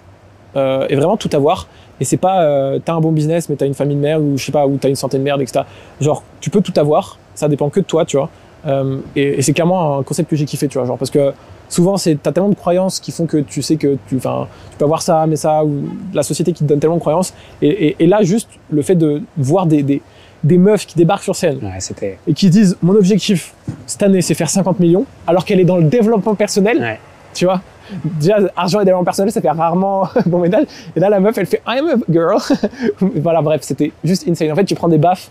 [0.56, 1.66] euh, et vraiment tout avoir.
[2.00, 4.36] Et c'est pas, euh, t'as un bon business, mais t'as une famille de merde, ou
[4.36, 5.64] je sais pas, ou t'as une santé de merde, etc.
[6.00, 8.28] Genre, tu peux tout avoir, ça dépend que de toi, tu vois.
[8.66, 11.32] Euh, et, et c'est clairement un concept que j'ai kiffé, tu vois, genre, parce que
[11.68, 14.76] souvent, c'est, t'as tellement de croyances qui font que tu sais que tu, enfin, tu
[14.78, 17.32] peux avoir ça, mais ça, ou la société qui te donne tellement de croyances.
[17.62, 20.02] Et, et, et là, juste le fait de voir des, des,
[20.42, 22.18] des meufs qui débarquent sur scène Ouais, c'était.
[22.26, 23.54] et qui disent mon objectif
[23.86, 27.00] cette année c'est faire 50 millions alors qu'elle est dans le développement personnel Ouais.
[27.32, 27.62] tu vois
[28.04, 30.66] déjà argent et développement personnel ça fait rarement bon ménage.
[30.96, 32.38] Et là la meuf elle fait I'm a girl.
[33.00, 34.52] Voilà bref c'était juste insane.
[34.52, 35.30] En fait tu prends des baffes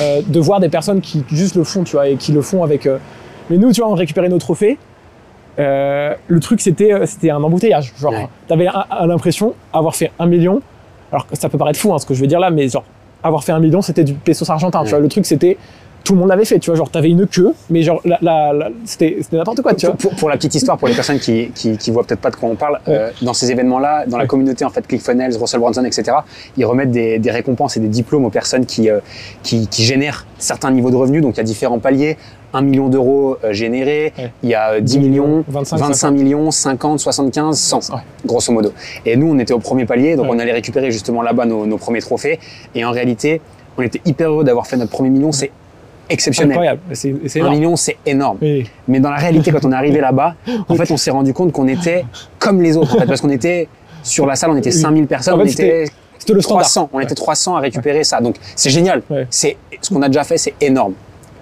[0.00, 2.62] euh, de voir des personnes qui juste le font tu vois et qui le font
[2.62, 2.98] avec euh,
[3.50, 4.78] mais nous tu vois on récupérait nos trophées.
[5.58, 7.92] Euh, le truc c'était c'était un embouteillage.
[8.00, 8.28] Genre Ouais.
[8.46, 8.68] t'avais
[9.06, 10.60] l'impression avoir fait un million.
[11.10, 12.84] Alors que ça peut paraître fou hein, ce que je veux dire là mais genre
[13.22, 15.00] avoir fait un million c'était du pesos argentin tu vois.
[15.00, 15.56] Le truc c'était
[16.08, 18.52] tout le monde l'avait fait tu vois genre t'avais une queue mais genre la, la-
[18.54, 21.50] la- c'était c'était n'importe quoi tu vois Pour, la petite histoire, pour les personnes qui,
[21.54, 24.26] qui, qui voient peut-être pas de quoi on parle, euh, dans ces événements-là, dans la
[24.26, 26.16] communauté en fait, ClickFunnels, Russell Brunson, etc.,
[26.56, 29.00] ils remettent des, des récompenses et des diplômes aux personnes qui, euh,
[29.42, 31.20] qui, qui génèrent certains niveaux de revenus.
[31.20, 32.16] Donc il y a différents paliers.
[32.54, 34.32] 1 million d'euros euh, générés, Ouais.
[34.42, 38.00] il y a euh, 10 millions, 25, 25 millions, 50, 75, 100, Ouais.
[38.24, 38.72] grosso modo.
[39.04, 40.32] Et nous, on était au premier palier, donc Ouais.
[40.34, 42.38] on allait récupérer justement là-bas nos, nos premiers trophées.
[42.74, 43.42] Et en réalité,
[43.76, 45.30] on était hyper heureux d'avoir fait notre premier million.
[45.32, 45.50] C'est
[46.10, 46.52] exceptionnel.
[46.52, 46.80] incroyable
[47.40, 48.38] Un million, c'est énorme.
[48.40, 48.68] Oui.
[48.86, 50.34] Mais dans la réalité, quand on est arrivé là-bas,
[50.68, 52.04] en fait, on s'est rendu compte qu'on était
[52.38, 53.68] comme les autres, en fait, parce qu'on était
[54.02, 54.80] sur la salle, on était Oui.
[54.80, 55.86] 5000 personnes, En on était
[56.18, 58.20] c'était le standard 300, on était 300 à récupérer ça.
[58.20, 59.02] Donc, c'est génial.
[59.08, 59.26] Ouais.
[59.30, 60.92] C'est ce qu'on a déjà fait, c'est énorme.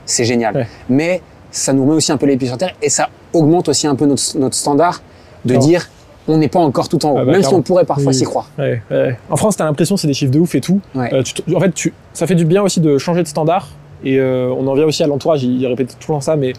[0.05, 0.55] C'est génial.
[0.55, 0.67] Ouais.
[0.89, 3.87] Mais ça nous met aussi un peu les pieds sur terre et ça augmente aussi
[3.87, 5.03] un peu notre, notre standard
[5.45, 5.89] de dire
[6.29, 8.15] on n'est pas encore tout en haut, Ah bah, même si on pourrait parfois Oui.
[8.15, 8.51] s'y croire.
[9.31, 10.81] En France, t'as l'impression que c'est des chiffres de ouf et tout.
[10.97, 13.69] Euh, tu en fait, tu, ça fait du bien aussi de changer de standard.
[14.05, 15.43] Et euh, on en vient aussi à l'entourage.
[15.43, 16.53] Il, il répète tout le temps ça, mais,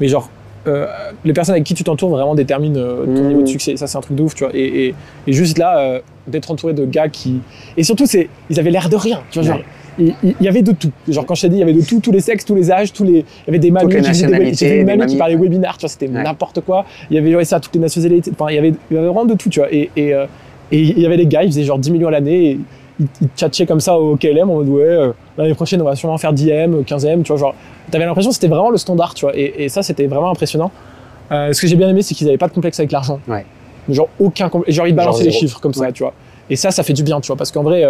[0.00, 0.30] mais genre,
[0.68, 0.86] euh,
[1.24, 3.28] les personnes avec qui tu t'entoures vraiment déterminent euh, ton Mmh.
[3.28, 3.76] niveau de succès.
[3.76, 4.54] Ça, c'est un truc de ouf, tu vois.
[4.54, 4.94] Et, et,
[5.26, 7.40] et juste là, euh, d'être entouré de gars qui.
[7.76, 9.20] Et surtout, c'est, ils avaient l'air de rien.
[9.32, 9.60] Tu vois, genre,
[9.98, 10.90] il, y avait de tout.
[11.08, 12.70] Genre, quand je t'ai dit, il y avait de tout, tous les sexes, tous les
[12.70, 13.10] âges, tous les.
[13.12, 15.16] Il y avait des mamies les qui des des qui mamies.
[15.16, 16.22] parlait webinar, tu vois, c'était Ouais.
[16.22, 16.84] n'importe quoi.
[17.10, 18.30] Il y avait ouais, ça, toutes les nationalités.
[18.38, 19.72] Enfin, il y avait, il y avait vraiment de tout, tu vois.
[19.74, 22.50] Et, et, et il y avait des gars, ils faisaient genre 10 millions à l'année.
[22.52, 22.58] Et
[23.02, 25.94] ils, ils tchatchaient comme ça au KLM en mode ouais, euh, l'année prochaine on va
[25.96, 27.36] sûrement faire 10M, 15M, tu vois.
[27.36, 27.54] Genre,
[27.90, 29.36] t'avais l'impression que c'était vraiment le standard, tu vois.
[29.36, 30.70] Et, et ça, c'était vraiment impressionnant.
[31.30, 33.18] Euh, ce que j'ai bien aimé, c'est qu'ils n'avaient pas de complexe avec l'argent.
[33.28, 33.44] Ouais.
[33.88, 34.76] Genre, aucun complexe.
[34.76, 35.92] Genre, ils balançaient les chiffres comme ça, Ouais.
[35.92, 36.12] tu vois.
[36.50, 37.36] Et ça, ça fait du bien, tu vois.
[37.36, 37.84] Parce qu'en vrai,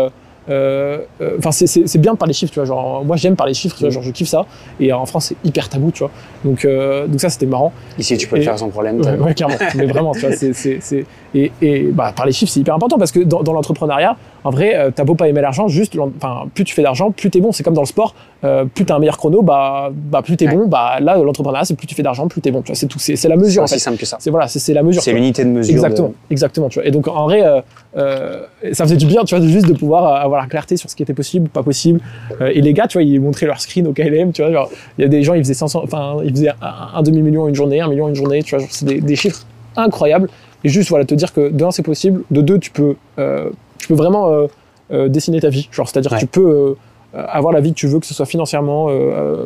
[0.49, 0.99] euh,
[1.39, 2.67] enfin, c'est- bien de parler chiffres, tu vois.
[2.67, 3.91] Genre, moi, j'aime parler chiffres, tu vois.
[3.91, 4.47] Genre, je kiffe ça.
[4.81, 6.11] Et en France, c'est hyper tabou, tu vois.
[6.45, 6.67] Donc,
[7.09, 7.73] donc ça, c'était marrant.
[7.99, 9.01] Ici, tu peux le faire sans problème.
[9.21, 9.57] Ouais, clairement.
[9.75, 13.21] Mais vraiment, tu vois, c'est, et, bah, par les chiffres, c'est hyper important parce que
[13.21, 16.83] dans l'entrepreneuriat, en vrai, euh, t'as beau pas aimer l'argent, juste, enfin, plus tu fais
[16.83, 17.53] d'argent, plus t'es bon.
[17.53, 20.49] C'est comme dans le sport, euh, plus t'as un meilleur chrono, bah, bah plus t'es
[20.49, 20.55] Ouais.
[20.57, 20.67] bon.
[20.67, 22.63] Bah là, l'entrepreneuriat, c'est plus tu fais d'argent, plus t'es bon.
[22.63, 22.99] Tu vois, c'est tout.
[22.99, 23.81] C'est, c'est la C'est mesure en aussi fait.
[23.81, 24.17] simple que ça.
[24.21, 25.03] C'est voilà, c'est, c'est la mesure.
[25.03, 25.73] C'est l'unité de mesure.
[25.73, 26.69] Exactement, de- exactement.
[26.69, 26.89] Tu vois.
[26.89, 27.61] Et donc en vrai, euh,
[27.97, 30.91] euh, ça faisait du bien, tu vois, juste de pouvoir euh, avoir la clarté sur
[30.91, 32.01] ce qui était possible, pas possible.
[32.41, 35.03] Euh, et les gars, tu vois, ils montraient leur screen au KLM, tu vois, il
[35.03, 37.81] y a des gens, ils faisaient 500, enfin, ils faisaient un, un demi-million une journée,
[37.81, 39.45] un million une journée, tu vois, c'est des, des chiffres
[39.77, 40.29] incroyables.
[40.65, 43.51] Et juste, voilà, te dire que de un, c'est possible, de deux, tu peux, euh,
[43.83, 44.47] tu peux vraiment euh,
[44.93, 45.69] euh, dessiner ta vie.
[45.73, 46.19] Genre, c'est-à-dire, Ouais.
[46.19, 46.75] tu peux euh,
[47.15, 48.89] avoir la vie que tu veux, que ce soit financièrement,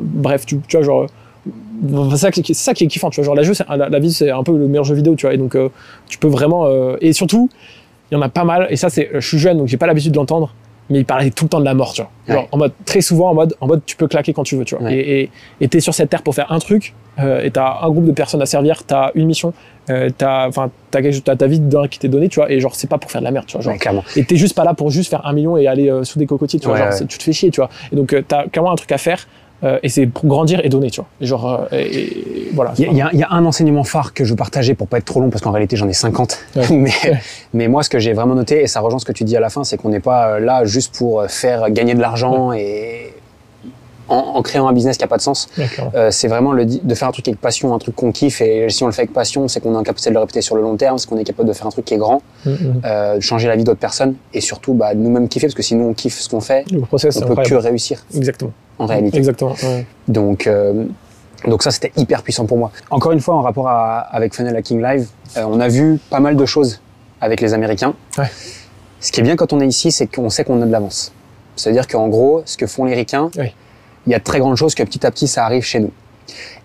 [0.01, 1.07] bref, tu, tu vois, genre.
[2.11, 3.25] C'est ça, qui- c'est ça qui est kiffant, tu vois.
[3.27, 5.35] Genre, la, jeu, la, la vie, c'est un peu le meilleur jeu vidéo, tu vois.
[5.35, 5.57] Et donc,
[6.07, 6.69] tu peux vraiment.
[7.01, 7.49] et surtout,
[8.11, 8.67] il y en a pas mal.
[8.71, 9.11] Et ça, c'est.
[9.15, 10.55] Je suis jeune, donc j'ai pas l'habitude de l'entendre.
[10.89, 12.11] Mais il parlait tout le temps de la mort, tu vois.
[12.29, 12.49] Genre, Ouais.
[12.53, 14.77] en mode, très souvent, en mode, en mode, tu peux claquer quand tu veux, tu
[14.77, 14.85] vois.
[14.85, 14.95] Ouais.
[14.97, 17.89] Et et- et t'es sur cette terre pour faire un truc, euh, et t'as un
[17.91, 19.53] groupe de personnes à servir, t'as une mission,
[19.91, 22.53] euh, t'as, enfin, t'as, quelque chose- t'as ta vie dedans qui t'est donnée, tu vois.
[22.53, 23.63] Et genre, c'est pas pour faire de la merde, tu vois.
[23.63, 24.05] Genre, Ouais, clairement.
[24.15, 26.27] et t'es juste pas là pour juste faire un million et aller euh, sous des
[26.27, 26.77] cocotiers, tu vois.
[26.79, 27.71] Genre, tu te fais chier, tu vois.
[27.93, 29.27] Et donc, euh, t'as clairement un truc à faire,
[29.65, 31.09] euh, et c'est pour grandir et donner, tu vois.
[31.21, 32.73] Et genre, euh, et, et voilà.
[32.79, 35.05] Il y, a- y y un enseignement phare que je veux partager pour pas être
[35.05, 36.39] trop long parce qu'en réalité j'en ai 50.
[36.57, 36.63] Ouais.
[36.71, 37.19] mais, Ouais.
[37.55, 39.41] mais moi ce que j'ai vraiment noté et ça rejoint ce que tu dis à
[39.41, 42.53] la fin, c'est qu'on n'est pas euh, là juste pour euh, faire gagner de l'argent
[42.53, 43.13] et
[44.09, 45.49] en, en créant un business qui a pas de sens.
[45.95, 48.69] Euh, c'est vraiment le, de faire un truc avec passion, un truc qu'on kiffe et
[48.71, 50.57] si on le fait avec passion, c'est qu'on est en capacité de le répéter sur
[50.57, 52.51] le long terme, c'est qu'on est capable de faire un truc qui est grand, Mm,
[52.51, 52.81] mm.
[52.85, 55.89] euh, de changer la vie d'autres personnes et surtout bah, nous-mêmes kiffer parce que sinon
[55.91, 58.53] on kiffe ce qu'on fait, Le process, on peut que réussir Exactement.
[58.79, 59.17] en réalité.
[59.19, 59.55] Exactement.
[59.63, 59.87] ouais.
[60.09, 60.85] Donc, euh,
[61.47, 62.71] donc ça, c'était hyper puissant pour moi.
[62.91, 66.21] Encore une fois, en rapport à- avec Funnel Hacking Live, euh, on a vu pas
[66.21, 66.81] mal de choses
[67.21, 67.95] avec les Américains.
[68.19, 68.25] Ouais.
[69.01, 71.13] Ce qui est bien quand on est ici, c'est qu'on sait qu'on a de l'avance.
[71.55, 73.31] C'est-à-dire qu'en gros, ce que font les Ricains.
[74.07, 75.91] Il y a de très grandes choses que petit à petit, ça arrive chez nous.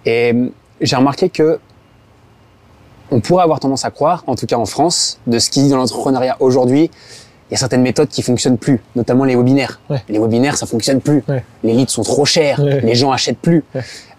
[0.06, 0.48] Et euh,
[0.82, 1.60] j'ai remarqué que
[3.12, 5.70] on pourrait avoir tendance à croire, en tout cas en France, de ce qui dit
[5.70, 6.90] dans l'entrepreneuriat aujourd'hui,
[7.50, 9.82] il y a certaines méthodes qui fonctionnent plus, notamment les webinaires.
[9.90, 10.02] Ouais.
[10.08, 11.22] Les webinaires, ça fonctionne plus.
[11.28, 11.44] Ouais.
[11.64, 12.80] Les leads sont trop chers, Ouais.
[12.80, 13.66] les gens achètent plus.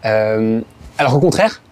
[0.04, 0.60] Euh,
[0.98, 1.62] alors au contraire,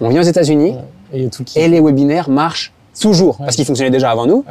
[0.00, 0.74] on vient aux États-Unis
[1.12, 4.44] Et et les webinaires marchent toujours parce qu'ils fonctionnaient déjà avant nous.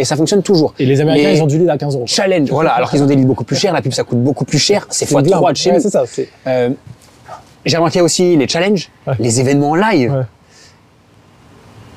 [0.00, 0.74] Et ça fonctionne toujours.
[0.78, 2.04] Et les Américains, Mais- ils ont du lead à 15 euros.
[2.06, 4.44] Challenge, voilà, alors qu'ils ont des leads beaucoup plus chers, la pub ça coûte beaucoup
[4.44, 5.38] plus cher, c'est fois de l'or.
[5.40, 6.04] 3 de chez Ouais, c'est ça.
[6.46, 6.70] Euh,
[7.66, 9.14] J'ai remarqué aussi les challenges, Ouais.
[9.18, 10.12] les événements en live.
[10.12, 10.22] Ouais.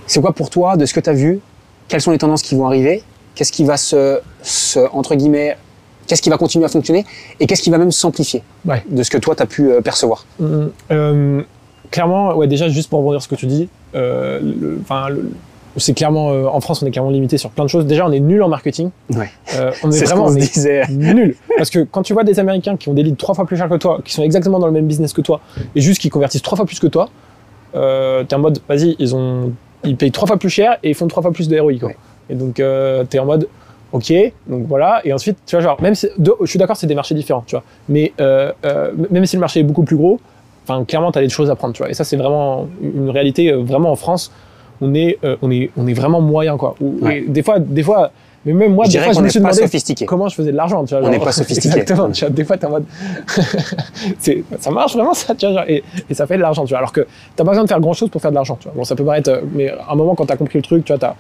[0.07, 1.39] C'est quoi pour toi, de ce que tu as vu
[1.87, 3.03] Quelles sont les tendances qui vont arriver
[3.35, 5.55] Qu'est-ce qui va se, se- entre guillemets,
[6.07, 7.05] qu'est-ce qui va continuer à fonctionner
[7.39, 8.83] Et qu'est-ce qui va même s'amplifier Ouais.
[8.89, 10.25] de ce que toi tu as pu euh, percevoir?
[10.39, 11.41] Mm, euh,
[11.91, 15.31] clairement, ouais, déjà, juste pour rebondir ce que tu dis, euh, le- enfin, le-
[15.77, 17.85] c'est clairement, euh, en France, on est clairement limité sur plein de choses.
[17.85, 18.89] Déjà, on est nul en marketing.
[19.15, 19.29] Ouais.
[19.55, 20.83] Euh, on est, vraiment qu'on on se est disait.
[20.89, 21.35] nul.
[21.57, 23.69] Parce que quand tu vois des Américains qui ont des leads trois fois plus chers
[23.69, 25.39] que toi, qui sont exactement dans le même business que toi,
[25.75, 27.09] et juste qui convertissent trois fois plus que toi,
[27.75, 29.53] euh, t'es en mode, vas-y, ils ont,
[29.83, 31.89] ils payent trois fois plus cher et ils font trois fois plus de ROI, quoi.
[31.89, 31.97] Ouais.
[32.29, 33.47] Et donc, euh, t'es en mode,
[33.93, 34.13] ok,
[34.47, 35.01] donc voilà.
[35.05, 37.43] Et ensuite, tu vois, genre, même si, de- je suis d'accord, c'est des marchés différents,
[37.47, 37.63] tu vois.
[37.87, 38.51] Mais euh,
[39.09, 40.19] même si le marché est beaucoup plus gros,
[40.67, 41.89] enfin, clairement, t'as des choses à prendre, tu vois.
[41.89, 44.31] Et ça, c'est vraiment une réalité, vraiment en France,
[44.81, 46.75] on est, euh, on est, on est vraiment moyen, quoi.
[46.81, 47.19] Ou- Ouais.
[47.19, 48.11] et des fois, des fois,
[48.45, 50.05] mais même moi, Je des fois, je me suis demandé sophistiqué.
[50.07, 50.83] comment je faisais de l'argent.
[50.91, 51.67] On n'est pas sophistiqué.
[51.79, 52.09] Exactement.
[52.11, 52.85] Tu vois, des fois, t'es en mode.
[54.59, 56.79] ça marche vraiment, ça, tu vois, genre, et, et ça fait de l'argent, tu vois.
[56.79, 57.05] Alors que
[57.35, 58.73] t'as pas besoin de faire grand chose pour faire de l'argent, tu vois.
[58.75, 59.29] Bon, ça peut paraître.
[59.29, 61.15] euh, Mais à un moment, quand t'as compris le truc, tu vois,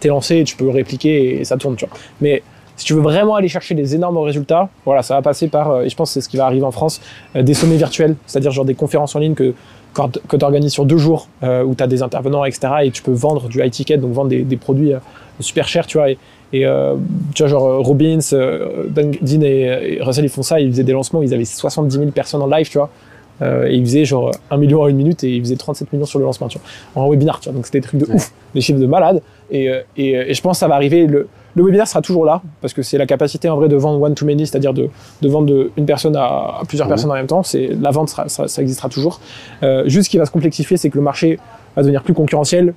[0.00, 1.96] t'es lancé, tu peux répliquer et ça tourne, tu vois.
[2.20, 2.42] Mais
[2.76, 5.82] si tu veux vraiment aller chercher des énormes résultats, voilà, ça va passer par, euh,
[5.82, 7.00] et je pense que c'est ce qui va arriver en France,
[7.36, 9.54] euh, des sommets virtuels, c'est-à-dire genre des conférences en ligne que,
[9.92, 12.90] quand- que tu organises sur deux jours, euh, où tu as des intervenants, etc., et
[12.90, 14.98] tu peux vendre du high ticket, donc vendre des, des produits euh,
[15.40, 16.10] super chers, tu vois.
[16.10, 16.18] Et,
[16.52, 16.94] et, euh,
[17.34, 18.18] tu vois, genre Robbins,
[18.88, 21.98] Dan- Dean et, et Russell, ils font ça, ils faisaient des lancements, ils avaient 70
[21.98, 22.90] 000 personnes en live, tu vois.
[23.40, 26.18] Et ils faisaient genre 1 million en une minute et ils faisaient 37 millions sur
[26.18, 27.54] le lancement, tu vois, en webinaire, tu vois.
[27.54, 28.14] Donc c'était des trucs de Ouais.
[28.16, 29.22] ouf, des chiffres de malade.
[29.52, 31.06] Et, et, et je pense que ça va arriver.
[31.06, 34.00] Le, le webinaire sera toujours là parce que c'est la capacité en vrai de vendre
[34.00, 34.88] one to many, c'est-à-dire de,
[35.22, 36.90] de vendre de une personne à, à plusieurs Mhm.
[36.92, 37.42] personnes en même temps.
[37.42, 39.20] C'est la vente, sera- ça, ça existera toujours.
[39.62, 41.38] Euh, juste ce qui va se complexifier, c'est que le marché
[41.74, 42.74] va devenir plus concurrentiel.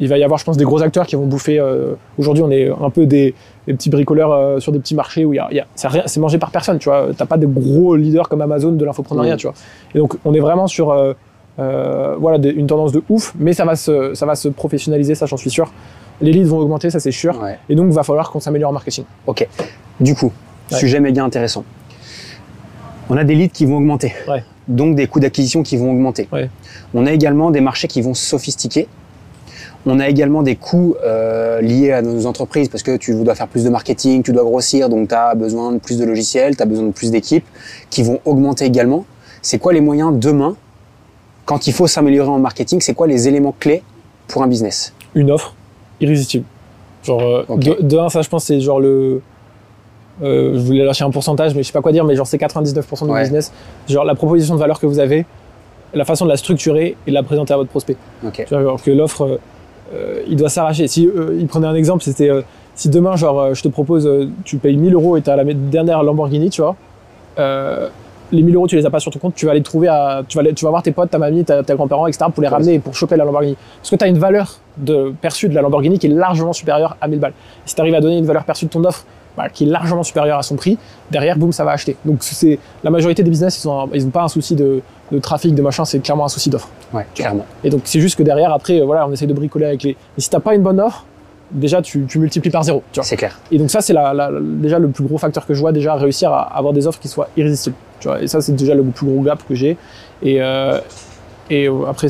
[0.00, 1.58] Il va y avoir, je pense, des gros acteurs qui vont bouffer.
[1.60, 3.34] euh, Aujourd'hui, on est un peu des,
[3.66, 5.66] des petits bricoleurs euh, sur des petits marchés où il y a, il y a-
[6.06, 6.78] c'est mangé par personne.
[6.78, 9.34] Tu vois, t'as pas de gros leaders comme Amazon de l'infopreneuriat.
[9.34, 9.38] Mhm.
[9.38, 9.54] Tu vois.
[9.94, 10.90] Et donc, on est vraiment sur
[11.58, 15.26] euh, voilà une tendance de ouf, mais ça va se, ça va se professionnaliser, ça
[15.26, 15.70] j'en suis sûr.
[16.20, 17.40] Les leads vont augmenter, ça c'est sûr.
[17.40, 17.58] Ouais.
[17.68, 19.04] Et donc, il va falloir qu'on s'améliore en marketing.
[19.26, 19.46] Ok.
[20.00, 20.32] Du coup,
[20.70, 20.78] Ouais.
[20.78, 21.64] sujet méga intéressant.
[23.10, 24.12] On a des leads qui vont augmenter.
[24.28, 24.44] Ouais.
[24.68, 26.28] Donc des coûts d'acquisition qui vont augmenter.
[26.94, 28.86] On a également des marchés qui vont se sophistiquer.
[29.84, 33.48] On a également des coûts euh, liés à nos entreprises parce que tu dois faire
[33.48, 36.62] plus de marketing, tu dois grossir, donc tu as besoin de plus de logiciels, tu
[36.62, 37.44] as besoin de plus d'équipes
[37.90, 39.04] qui vont augmenter également.
[39.42, 40.54] C'est quoi les moyens demain,
[41.44, 43.82] quand il faut s'améliorer en marketing, c'est quoi les éléments clés
[44.28, 44.94] pour un business?
[45.16, 45.56] Une offre
[46.02, 46.44] irrésistible.
[47.04, 49.20] Genre, euh, de, de un, ça je pense c'est genre le.
[50.22, 52.36] euh, je voulais lâcher un pourcentage, mais je sais pas quoi dire, mais genre c'est
[52.38, 53.22] 99% du Ouais.
[53.22, 53.52] business.
[53.88, 55.24] Genre la proposition de valeur que vous avez,
[55.94, 57.96] la façon de la structurer et de la présenter à votre prospect.
[58.26, 58.34] Ok.
[58.36, 59.40] Tu vois, alors que l'offre,
[59.94, 60.86] euh, il doit s'arracher.
[60.86, 62.30] Si euh, il prenait un exemple, c'était
[62.74, 64.08] si demain, genre, je te propose,
[64.44, 66.76] tu payes 1000 euros et tu as la dernière Lamborghini, tu vois,
[68.32, 70.22] les 1000 euros, tu les as pas sur ton compte, tu vas les trouver à.
[70.26, 72.42] Tu vas, les- tu vas voir tes potes, ta mamie, ta- tes grands-parents, etc., pour
[72.42, 72.54] les Ouais.
[72.54, 73.56] ramener et pour choper la Lamborghini.
[73.78, 76.96] Parce que tu as une valeur de, perçue de la Lamborghini qui est largement supérieure
[77.00, 77.32] à 1000 balles.
[77.64, 79.04] Et si tu arrives à donner une valeur perçue de ton offre
[79.36, 80.76] bah, qui est largement supérieure à son prix,
[81.10, 81.96] derrière, boum, ça va acheter.
[82.04, 84.80] Donc, c'est la majorité des business, ils n'ont ils ont pas un souci de,
[85.10, 86.68] de trafic, de machin, c'est clairement un souci d'offre.
[86.92, 87.46] Ouais, clairement.
[87.64, 89.90] Et donc c'est juste que derrière, après, euh, voilà, on essaye de bricoler avec les.
[89.90, 91.06] Et si t'as pas une bonne offre,
[91.52, 92.82] déjà tu, tu multiplies par zéro.
[93.02, 93.38] C'est clair.
[93.50, 95.94] Et donc ça, c'est la, la- déjà le plus gros facteur que je vois, déjà
[95.94, 97.76] réussir à avoir des offres qui soient irrésistibles.
[98.00, 98.20] Tu vois.
[98.22, 99.76] Et ça, c'est déjà le plus gros gap que j'ai.
[100.22, 100.78] Et, euh,
[101.50, 102.08] et euh, après,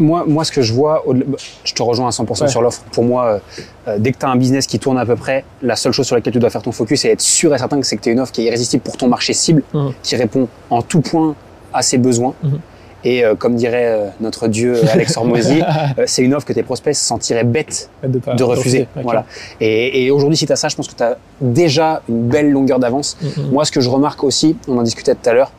[0.00, 2.48] Moi, moi, ce que je vois, au- je te rejoins à 100% Ouais.
[2.48, 2.82] sur l'offre.
[2.90, 3.40] Pour moi,
[3.86, 6.04] euh, dès que tu as un business qui tourne à peu près, la seule chose
[6.04, 8.02] sur laquelle tu dois faire ton focus, c'est être sûr et certain que c'est que
[8.02, 9.92] tu as une offre qui est irrésistible pour ton marché cible, Mhm.
[10.02, 11.36] qui répond en tout point
[11.72, 12.34] à ses besoins.
[12.42, 12.58] Mhm.
[13.04, 16.62] Et euh, comme dirait euh, notre dieu Alex Hormozy, euh, c'est une offre que tes
[16.64, 18.88] prospects se sentiraient bêtes de, pas- de refuser.
[19.02, 19.24] Voilà.
[19.60, 22.50] Et, et aujourd'hui, si tu as ça, je pense que tu as déjà une belle
[22.50, 23.16] longueur d'avance.
[23.20, 23.42] clairement.
[23.44, 23.52] Mhm.
[23.52, 25.52] Moi, ce que je remarque aussi, on en discutait tout à l'heure,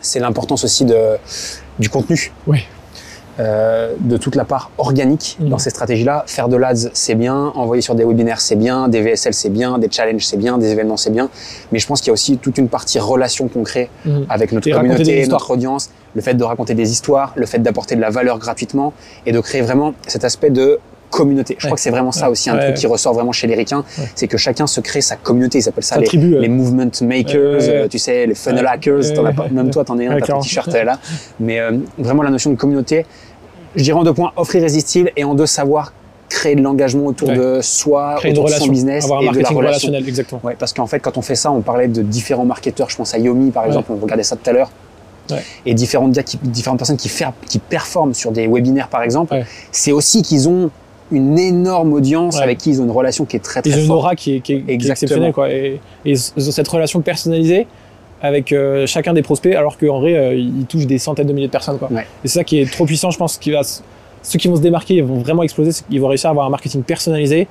[0.00, 0.98] c'est l'importance aussi de,
[1.78, 2.32] du contenu.
[2.46, 2.64] Oui.
[3.40, 5.48] Euh, de toute la part organique Mhm.
[5.48, 6.22] dans ces stratégies-là.
[6.28, 7.52] Faire de l'ADS, c'est bien.
[7.56, 8.86] Envoyer sur des webinaires, c'est bien.
[8.88, 9.76] Des VSL, c'est bien.
[9.78, 10.56] Des challenges, c'est bien.
[10.56, 11.28] Des événements, c'est bien.
[11.72, 14.26] Mais je pense qu'il y a aussi toute une partie relation concrète Mhm.
[14.28, 17.96] avec notre Et communauté, notre audience, le fait de raconter des histoires, le fait d'apporter
[17.96, 18.92] de la valeur gratuitement
[19.26, 20.78] et de créer vraiment cet aspect de
[21.14, 21.54] communauté.
[21.58, 21.68] Je Ouais.
[21.68, 23.84] crois que c'est vraiment ça aussi un truc qui ressort vraiment chez les ricains,
[24.14, 25.58] c'est que chacun se crée sa communauté.
[25.58, 26.40] Ils appellent ça les, tribu, ouais.
[26.40, 29.10] les movement makers, tu sais, les funnel hackers.
[29.26, 30.98] as pas- même toi, t'en es un, t'as ton t-shirt là.
[31.40, 33.06] Mais euh, vraiment la notion de communauté,
[33.76, 35.92] je dirais en deux points, offre irrésistible et en deux savoir
[36.28, 37.36] créer de l'engagement autour Ouais.
[37.36, 39.88] de soi, Créer autour de son relation, business avoir un et de la marketing relation.
[39.88, 40.40] relationnel, exactement.
[40.42, 42.90] Ouais, parce qu'en fait, quand on fait ça, on parlait de différents marketeurs.
[42.90, 43.68] Je pense à Yomi, par Ouais.
[43.68, 44.70] exemple, on regardait ça tout à l'heure.
[45.30, 45.38] Ouais.
[45.64, 46.14] Et différentes,
[46.76, 49.34] personnes qui, fer- qui performent sur des webinaires, par exemple,
[49.72, 50.70] c'est aussi qu'ils ont
[51.14, 52.42] une énorme audience Ouais.
[52.42, 53.98] avec qui ils ont une relation qui est très très Ils ont une forte.
[53.98, 54.92] aura qui est, qui est- qui est Exactement.
[54.92, 55.50] exceptionnelle, quoi.
[55.52, 57.66] Et, et ils ont cette relation personnalisée
[58.22, 61.46] avec euh, chacun des prospects, alors qu'en vrai, euh, ils touchent des centaines de milliers
[61.48, 61.90] de personnes, quoi.
[61.92, 62.06] Ouais.
[62.24, 63.60] Et c'est ça qui est trop puissant, je pense, qui va,
[64.22, 66.50] ceux qui vont se démarquer, ils vont vraiment exploser, qu'ils vont réussir à avoir un
[66.50, 67.46] marketing personnalisé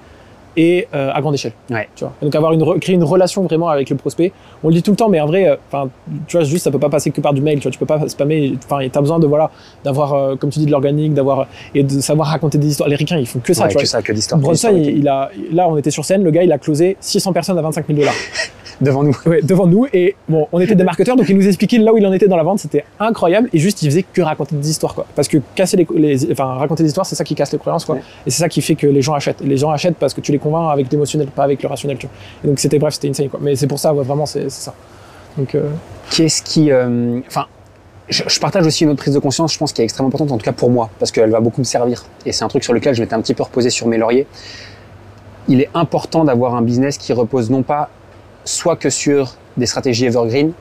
[0.56, 1.54] et euh, à grande échelle.
[1.70, 1.88] Ouais.
[1.96, 2.14] Tu vois.
[2.22, 4.32] Et donc avoir une créer une relation vraiment avec le prospect.
[4.64, 5.90] On le dit tout le temps, mais en vrai, euh, enfin,
[6.28, 7.60] tu vois, juste ça peut pas passer que par du mail.
[7.60, 8.54] Tu vois, tu peux pas spammer.
[8.66, 9.52] Enfin, t'as besoin de voilà,
[9.84, 12.90] d'avoir, euh, comme tu dis, de l'organique, d'avoir et de savoir raconter des histoires.
[12.90, 13.64] Les ricains, ils font que ça.
[13.64, 13.82] Ouais, tu vois.
[13.84, 14.40] que ça, que d'histoire.
[14.40, 17.34] que Bronson, il a, là, on était sur scène, le gars, il a closé 600
[17.34, 18.14] personnes à 25 000 dollars.
[18.84, 19.16] Devant nous.
[19.26, 19.88] Ouais, devant nous.
[19.94, 22.28] Et bon, on était des marketeurs, donc il nous expliquait là où il en était
[22.28, 23.50] dans la vente, c'était incroyable.
[23.54, 25.06] Et juste, il faisait que raconter des histoires, quoi.
[25.16, 27.86] Parce que casser les, les- enfin, raconter des histoires, c'est ça qui casse les croyances,
[27.86, 27.96] quoi.
[27.96, 28.02] Ouais.
[28.28, 29.42] Et c'est ça qui fait que les gens achètent.
[29.42, 32.08] Les gens achètent parce que tu les convaincs avec l'émotionnel, pas avec le rationnel, tu
[32.08, 32.16] vois.
[32.44, 33.40] Et donc c'était, bref, c'était insane, quoi.
[33.42, 34.74] Mais c'est pour ça, ouais, vraiment, c'est ça.
[35.38, 35.70] Donc, euh,
[36.12, 36.72] Qu'est-ce qui.
[36.72, 37.46] euh, Enfin,
[38.10, 40.32] je, je partage aussi une autre prise de conscience, je pense, qui est extrêmement importante,
[40.32, 42.04] en tout cas pour moi, parce qu'elle va beaucoup me servir.
[42.26, 44.28] Et c'est un truc sur lequel je m'étais un petit peu reposé sur mes lauriers.
[45.48, 47.90] Il est important d'avoir un business qui repose non pas
[48.46, 50.52] soit que sur des stratégies evergreen,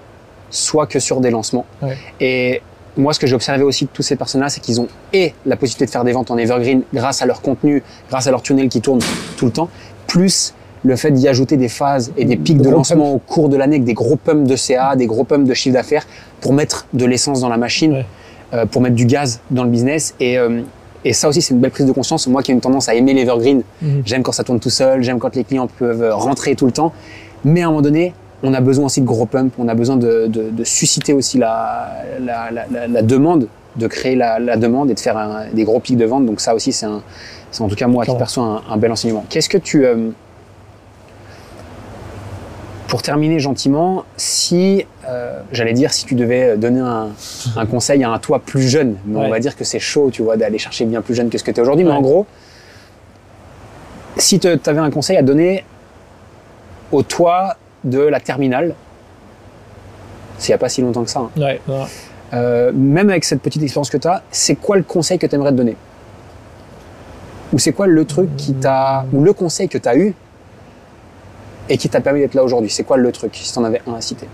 [0.50, 1.64] soit que sur des lancements.
[1.82, 1.96] Ouais.
[2.20, 2.62] Et
[2.96, 5.56] moi, ce que j'ai observé aussi de tous ces personnes-là, c'est qu'ils ont et la
[5.56, 8.68] possibilité de faire des ventes en evergreen grâce à leur contenu, grâce à leur tunnel
[8.68, 9.00] qui tourne
[9.36, 9.68] tout le temps,
[10.06, 10.54] plus
[10.84, 13.76] le fait d'y ajouter des phases et des pics de lancement au cours de l'année
[13.76, 16.04] avec des gros pumps de CA, des gros pumps de chiffre d'affaires
[16.40, 18.06] pour mettre de l'essence dans la machine, Ouais.
[18.52, 20.14] euh, pour mettre du gaz dans le business.
[20.20, 20.60] Et, euh,
[21.04, 22.26] et ça aussi, c'est une belle prise de conscience.
[22.26, 24.02] Moi qui ai une tendance à aimer l'evergreen, Mhm.
[24.04, 26.92] j'aime quand ça tourne tout seul, j'aime quand les clients peuvent rentrer tout le temps.
[27.44, 29.96] Mais à un moment donné, on a besoin aussi de gros pumps, on a besoin
[29.96, 34.90] de, de- de susciter aussi la, la, la- la- la demande, de créer la, demande
[34.90, 36.26] et de faire un- des gros pics de vente.
[36.26, 39.24] Donc ça aussi, c'est en tout cas moi qui perçois un, un bel enseignement.
[39.28, 39.84] Qu'est-ce que tu...
[39.84, 40.10] euh,
[42.88, 47.08] pour terminer gentiment, si, euh, j'allais dire, si tu devais donner un,
[47.56, 50.22] un conseil à un toi plus jeune, mais on va dire que c'est chaud, tu
[50.22, 52.26] vois, d'aller chercher bien plus jeune que ce que tu es aujourd'hui, mais en gros,
[54.18, 55.64] si tu avais un conseil à donner
[56.92, 58.74] au toi de la terminale,
[60.38, 61.84] c'est il n'y a pas si longtemps que ça, hein, ouais, ouais.
[62.34, 65.34] euh, même avec cette petite expérience que tu as, c'est quoi le conseil que tu
[65.34, 65.76] aimerais te donner?
[67.52, 69.04] Ou c'est quoi le truc qui t'a.
[69.12, 70.14] Ou le conseil que tu as eu
[71.68, 72.70] et qui t'a permis d'être là aujourd'hui?
[72.70, 74.26] C'est quoi le truc, si tu en avais un à citer?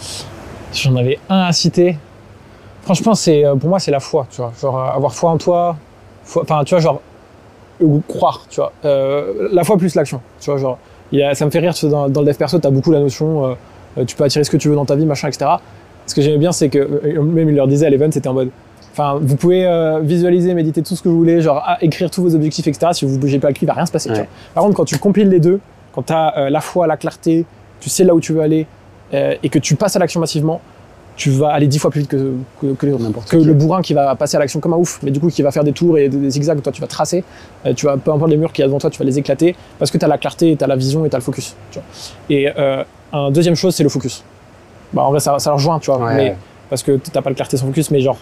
[0.00, 1.96] Si j'en avais un à citer,
[2.82, 4.52] franchement, c'est euh, pour moi, c'est la foi, tu vois.
[4.60, 5.76] Genre, euh, avoir foi en toi,
[6.34, 7.00] enfin, tu vois, genre,
[7.80, 8.72] ou croire, tu vois.
[8.84, 10.78] Euh, la foi plus l'action, tu vois, genre,
[11.14, 12.92] il y a, ça me fait rire, dans, dans le dev perso, tu as beaucoup
[12.92, 13.54] la notion, euh,
[13.98, 15.50] euh, tu peux attirer ce que tu veux dans ta vie, machin, etc.
[16.06, 18.34] Ce que j'aimais bien, c'est que, euh, même il leur disait à l'event, c'était en
[18.34, 18.50] mode,
[18.92, 22.22] enfin, vous pouvez euh, visualiser, méditer tout ce que vous voulez, genre, ah, écrire tous
[22.22, 22.92] vos objectifs, etc.
[22.92, 24.28] Si vous bougez pas le cul, il va rien se passer, Ouais.
[24.54, 25.60] Par contre, quand tu compiles les deux,
[25.94, 27.46] quand tu as la foi, la clarté,
[27.80, 28.66] tu sais là où tu veux aller,
[29.12, 30.60] euh, et que tu passes à l'action massivement,
[31.16, 33.24] tu vas aller dix fois plus vite que, que, que les autres.
[33.28, 35.42] Que le bourrin qui va passer à l'action comme un ouf, mais du coup qui
[35.42, 37.22] va faire des tours et des, zigzags, toi tu vas tracer,
[37.66, 39.18] euh, tu vas, peu importe les murs qu'il y a devant toi, tu vas les
[39.18, 41.24] éclater, parce que tu as la clarté, tu as la vision et tu as le
[41.24, 41.54] focus.
[41.70, 41.86] Tu vois.
[42.30, 44.24] Et euh, un deuxième chose, c'est le focus.
[44.92, 46.36] Bah, en vrai, ça, ça rejoint, tu vois, Ouais, mais, ouais.
[46.68, 48.18] parce que t'as pas de clarté sans focus, mais genre,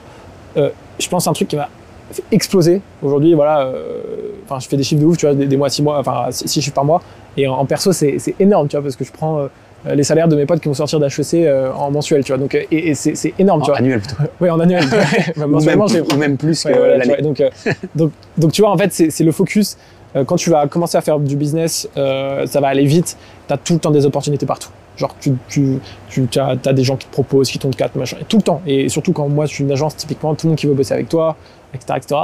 [0.57, 0.69] euh,
[0.99, 1.69] je pense un truc qui m'a
[2.11, 4.01] fait exploser aujourd'hui, voilà, euh,
[4.45, 6.27] enfin, je fais des chiffres de ouf, tu vois, des, des mois, six mois, enfin,
[6.31, 7.01] six, chiffres par mois,
[7.39, 9.47] et en, en perso, c'est c'est énorme, tu vois, parce que je prends euh,
[9.85, 12.55] les salaires de mes potes qui vont sortir d'HEC euh, en mensuel, tu vois, donc,
[12.55, 13.79] euh, et, et c'est c'est énorme, tu En vois.
[13.79, 14.23] annuel plutôt.
[14.41, 14.85] Ouais, en annuel.
[15.37, 17.23] Bah, Ou même, ou même plus que voilà, l'année.
[17.23, 17.51] donc, euh,
[17.95, 19.77] donc, donc, tu vois, en fait, c'est c'est le focus.
[20.15, 23.17] Euh, quand tu vas commencer à faire du business, euh, ça va aller vite.
[23.49, 24.69] Tu as tout le temps des opportunités partout.
[24.97, 25.81] Genre, tu, tu,
[26.11, 28.43] tu as, des gens qui te proposent, qui t'ont de 4, machin, et tout le
[28.43, 28.61] temps.
[28.67, 30.93] Et surtout quand moi, je suis une agence, typiquement, tout le monde qui veut bosser
[30.93, 31.35] avec toi,
[31.73, 31.95] etc.
[31.97, 32.21] etc.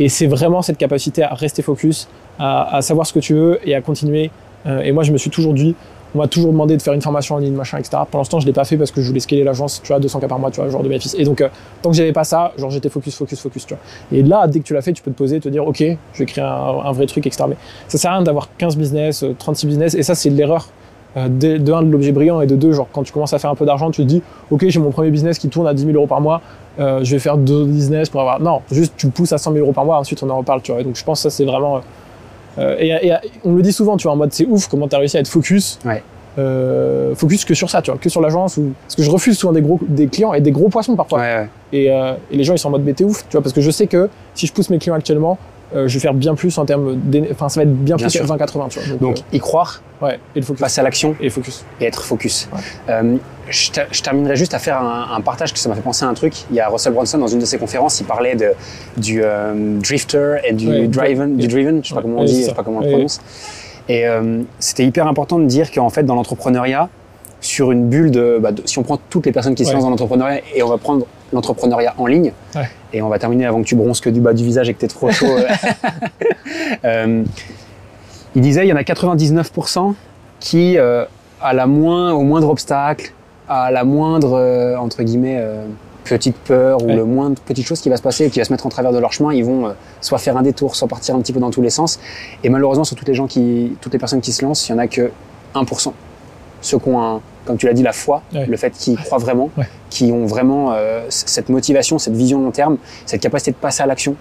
[0.00, 2.08] Et c'est vraiment cette capacité à rester focus,
[2.40, 4.30] à, à savoir ce que tu veux et à continuer.
[4.66, 5.76] Euh, et moi, je me suis toujours dit,
[6.14, 7.98] on m'a toujours demandé de faire une formation en ligne, machin, etc.
[8.10, 10.20] Pour l'instant, je l'ai pas fait parce que je voulais scaler l'agence, tu vois, 200
[10.20, 11.14] k par mois, tu vois, genre de bénéfice.
[11.18, 11.48] Et donc, euh,
[11.82, 13.82] tant que j'avais pas ça, genre j'étais focus, focus, focus, tu vois.
[14.18, 15.82] Et là, dès que tu l'as fait, tu peux te poser, te dire, ok,
[16.12, 17.44] je vais créer un, vrai truc, etc.
[17.48, 17.56] Mais
[17.88, 20.68] ça sert à rien d'avoir 15 business, euh, 36 business, et ça, c'est l'erreur.
[21.16, 23.38] euh, de, de un, de l'objet brillant, et de deux, genre quand tu commences à
[23.38, 25.74] faire un peu d'argent, tu te dis, ok, j'ai mon premier business qui tourne à
[25.74, 26.40] 10 000 euros par mois,
[26.78, 28.40] euh, je vais faire deux business pour avoir.
[28.40, 30.70] Non, juste tu pousses à 100 000 euros par mois, ensuite on en reparle, tu
[30.70, 30.80] vois.
[30.80, 31.80] Et donc je pense que ça, c'est vraiment.
[32.58, 34.88] Euh, et, et- on me le dit souvent, tu vois, en mode c'est ouf comment
[34.88, 35.78] tu as réussi à être focus.
[35.84, 36.02] Ouais.
[36.38, 38.56] Euh, focus que sur ça, tu vois, que sur l'agence.
[38.58, 38.72] Ou...
[38.84, 41.18] Parce que je refuse souvent des, gros, des clients et des gros poissons parfois.
[41.18, 41.48] Ouais, ouais.
[41.72, 43.52] Et, euh, et les gens ils sont en mode mais t'es ouf, tu vois, parce
[43.52, 45.36] que je sais que si je pousse mes clients actuellement,
[45.74, 46.98] je vais faire bien plus en termes.
[47.30, 48.26] Enfin, ça va être bien, Bien plus sûr.
[48.26, 48.88] que 20-80, tu vois.
[48.90, 50.60] Donc, Donc, y croire, euh, ouais, et le focus.
[50.60, 51.64] passer à l'action Et focus.
[51.80, 52.48] et être focus.
[52.52, 52.60] Ouais.
[52.90, 53.16] Euh,
[53.50, 56.04] je, ter- je terminerai juste à faire un, un partage que ça m'a fait penser
[56.04, 56.32] à un truc.
[56.50, 58.52] Il y a Russell Brunson dans une de ses conférences, il parlait de,
[58.96, 62.40] du euh, drifter et du Ouais, driven, du driven, je sais pas comment on dit,
[62.42, 63.20] je sais pas comment on le prononce.
[63.88, 66.88] Et euh, c'était hyper important de dire qu'en fait dans l'entrepreneuriat,
[67.40, 69.84] sur une bulle de, bah, de- si on prend toutes les personnes qui se lancent
[69.84, 72.32] dans l'entrepreneuriat et on va prendre l'entrepreneuriat en ligne.
[72.54, 72.68] Ouais.
[72.92, 74.80] Et on va terminer avant que tu bronzes que du bas du visage et que
[74.80, 75.26] tu trop chaud.
[76.84, 77.24] Euh,
[78.34, 79.94] il disait il y en a 99%
[80.38, 81.04] qui, euh,
[81.40, 83.12] à la moins, au moindre obstacle,
[83.48, 85.42] à la moindre, euh, entre guillemets,
[86.04, 88.52] petite peur ou le moindre petite chose qui va se passer et qui va se
[88.52, 91.20] mettre en travers de leur chemin, ils vont soit faire un détour, soit partir un
[91.20, 91.98] petit peu dans tous les sens.
[92.44, 94.74] Et malheureusement, sur toutes les gens qui, toutes les personnes qui se lancent, il y
[94.74, 95.10] en a que
[95.54, 95.92] 1%.
[96.60, 98.46] Ceux qui ont, un, comme tu l'as dit, la foi, Ouais.
[98.46, 99.64] le fait qu'ils croient vraiment, Ouais.
[99.90, 102.76] qui ont vraiment euh, cette motivation, cette vision long terme,
[103.06, 104.14] cette capacité de passer à l'action.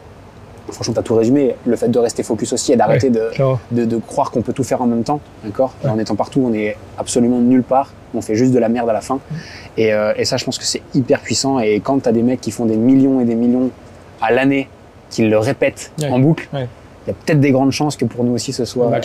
[0.69, 1.55] Franchement, tu as tout résumé.
[1.65, 3.59] Le fait de rester focus aussi et d'arrêter de, Clairement.
[3.71, 5.73] de, de croire qu'on peut tout faire en même temps, d'accord?
[5.86, 7.93] En étant partout, on est absolument nulle part.
[8.13, 9.19] On fait juste de la merde à la fin.
[9.78, 11.59] Et, euh, et ça, je pense que c'est hyper puissant.
[11.59, 13.69] Et quand tu as des mecs qui font des millions et des millions
[14.21, 14.67] à l'année,
[15.09, 16.49] qui le répètent en boucle,
[17.08, 18.99] il y a peut-être des grandes chances que pour nous aussi ce soit, Bah.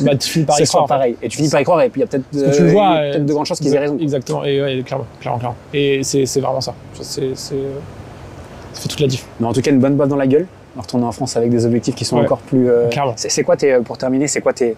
[0.00, 0.86] Bah, tu finis par y croire.
[0.86, 1.16] pareil.
[1.22, 1.80] Et tu finis par y croire.
[1.82, 3.96] Et puis il y a peut-être euh, euh, de grandes chances qu'ils aient raison.
[4.00, 5.56] Exactement, et ouais, clairement, clairement, clairement.
[5.72, 6.74] Et c'est vraiment ça.
[7.00, 9.24] C'est, euh, ça fait toute la diff.
[9.40, 10.46] Mais en tout cas, une bonne boîte dans la gueule.
[10.76, 12.24] En retournant en France avec des objectifs qui sont Ouais.
[12.24, 12.68] encore plus.
[12.68, 13.12] euh, Clairement.
[13.16, 14.76] c'est quoi tes, pour terminer, c'est quoi tes,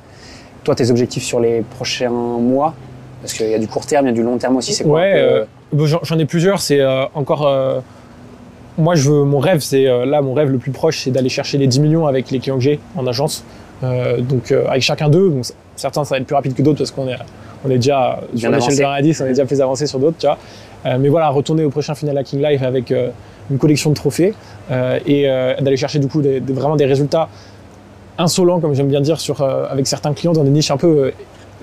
[0.62, 2.74] toi tes objectifs sur les prochains mois?
[3.22, 4.74] Parce qu'il y a du court terme, il y a du long terme aussi.
[4.74, 5.44] C'est quoi Ouais, euh,
[6.02, 6.60] J'en ai plusieurs.
[6.60, 7.48] C'est euh, encore.
[8.78, 11.28] Moi, je veux, mon rêve, c'est euh, là, mon rêve le plus proche, c'est d'aller
[11.28, 13.44] chercher les 10 millions avec les clients que j'ai en agence.
[13.84, 15.28] Euh, donc, euh, avec chacun d'eux.
[15.30, 15.44] Donc,
[15.76, 17.16] certains, ça va être plus rapide que d'autres parce qu'on est,
[17.64, 19.86] on est déjà Bien sur l'échelle de 1 à 10, on est déjà plus avancé
[19.86, 20.38] sur d'autres, tu vois.
[20.86, 22.92] Euh, mais voilà, retourner au prochain final Hacking Life avec
[23.50, 24.34] une collection de trophées
[24.70, 25.22] et
[25.60, 27.28] d'aller chercher du coup des- des- vraiment des résultats
[28.18, 31.12] insolents, comme j'aime bien dire, sur, avec certains clients dans des niches un peu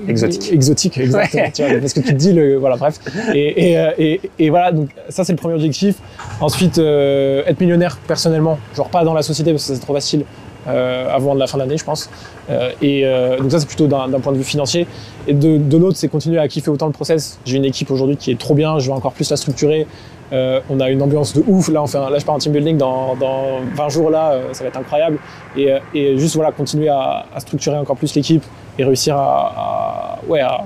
[0.08, 0.52] Exotiques.
[0.52, 1.44] Exotiques, exactement.
[1.44, 1.52] Ouais.
[1.54, 3.00] tu vois, parce que tu te dis, le, voilà, bref.
[3.34, 5.96] Et, et, euh, et- et voilà, donc ça c'est le premier objectif.
[6.42, 10.26] Ensuite, euh, être millionnaire personnellement, genre pas dans la société parce que c'est trop facile
[10.68, 12.10] euh, avant la fin de l'année, je pense.
[12.50, 14.88] Euh, et euh, donc ça c'est plutôt d'un point de vue financier.
[15.28, 17.40] Et de, de l'autre, c'est continuer à kiffer autant le process.
[17.46, 19.88] J'ai une équipe aujourd'hui qui est trop bien, je vais encore plus la structurer.
[20.32, 21.68] Euh, on a une ambiance de ouf.
[21.70, 24.10] Là, on fait un, là, je pars en team building dans, dans 20 jours.
[24.10, 25.20] Là, euh, ça va être incroyable.
[25.56, 28.44] Et, et juste voilà, continuer à, à structurer encore plus l'équipe
[28.78, 30.62] et réussir à, à- ouais, à,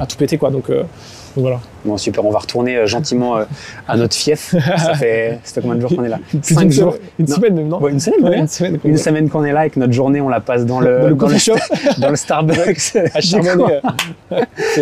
[0.00, 0.50] à tout péter quoi.
[0.50, 0.82] Donc, euh,
[1.36, 1.58] donc voilà.
[1.84, 3.44] Bon, super, on va retourner euh, gentiment euh,
[3.88, 4.54] à notre fief.
[4.78, 6.18] Ça fait, ça fait combien de jours qu'on est là?
[6.30, 6.94] Plus Cinq d'une jours.
[7.18, 7.34] Une Non.
[7.34, 7.80] semaine même, non?
[7.82, 8.46] Ouais, Une semaine, Ouais, une
[8.96, 9.24] semaine.
[9.24, 11.36] Une qu'on est là et que notre journée, on la passe dans le, Dans le
[11.38, 11.54] shop.
[11.98, 12.96] dans le Starbucks.
[13.14, 13.80] à charbonner.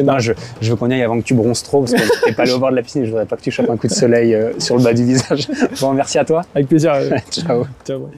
[0.04, 2.32] Non, je, je veux qu'on y aille avant que tu bronzes trop parce que t'es
[2.32, 3.76] pas allé au bord de la piscine et je voudrais pas que tu chopes un
[3.78, 5.48] coup de soleil euh, sur le bas du visage.
[5.80, 6.42] Bon, merci à toi.
[6.54, 6.92] Avec plaisir.
[7.30, 7.64] Ciao.
[7.86, 8.08] Ciao.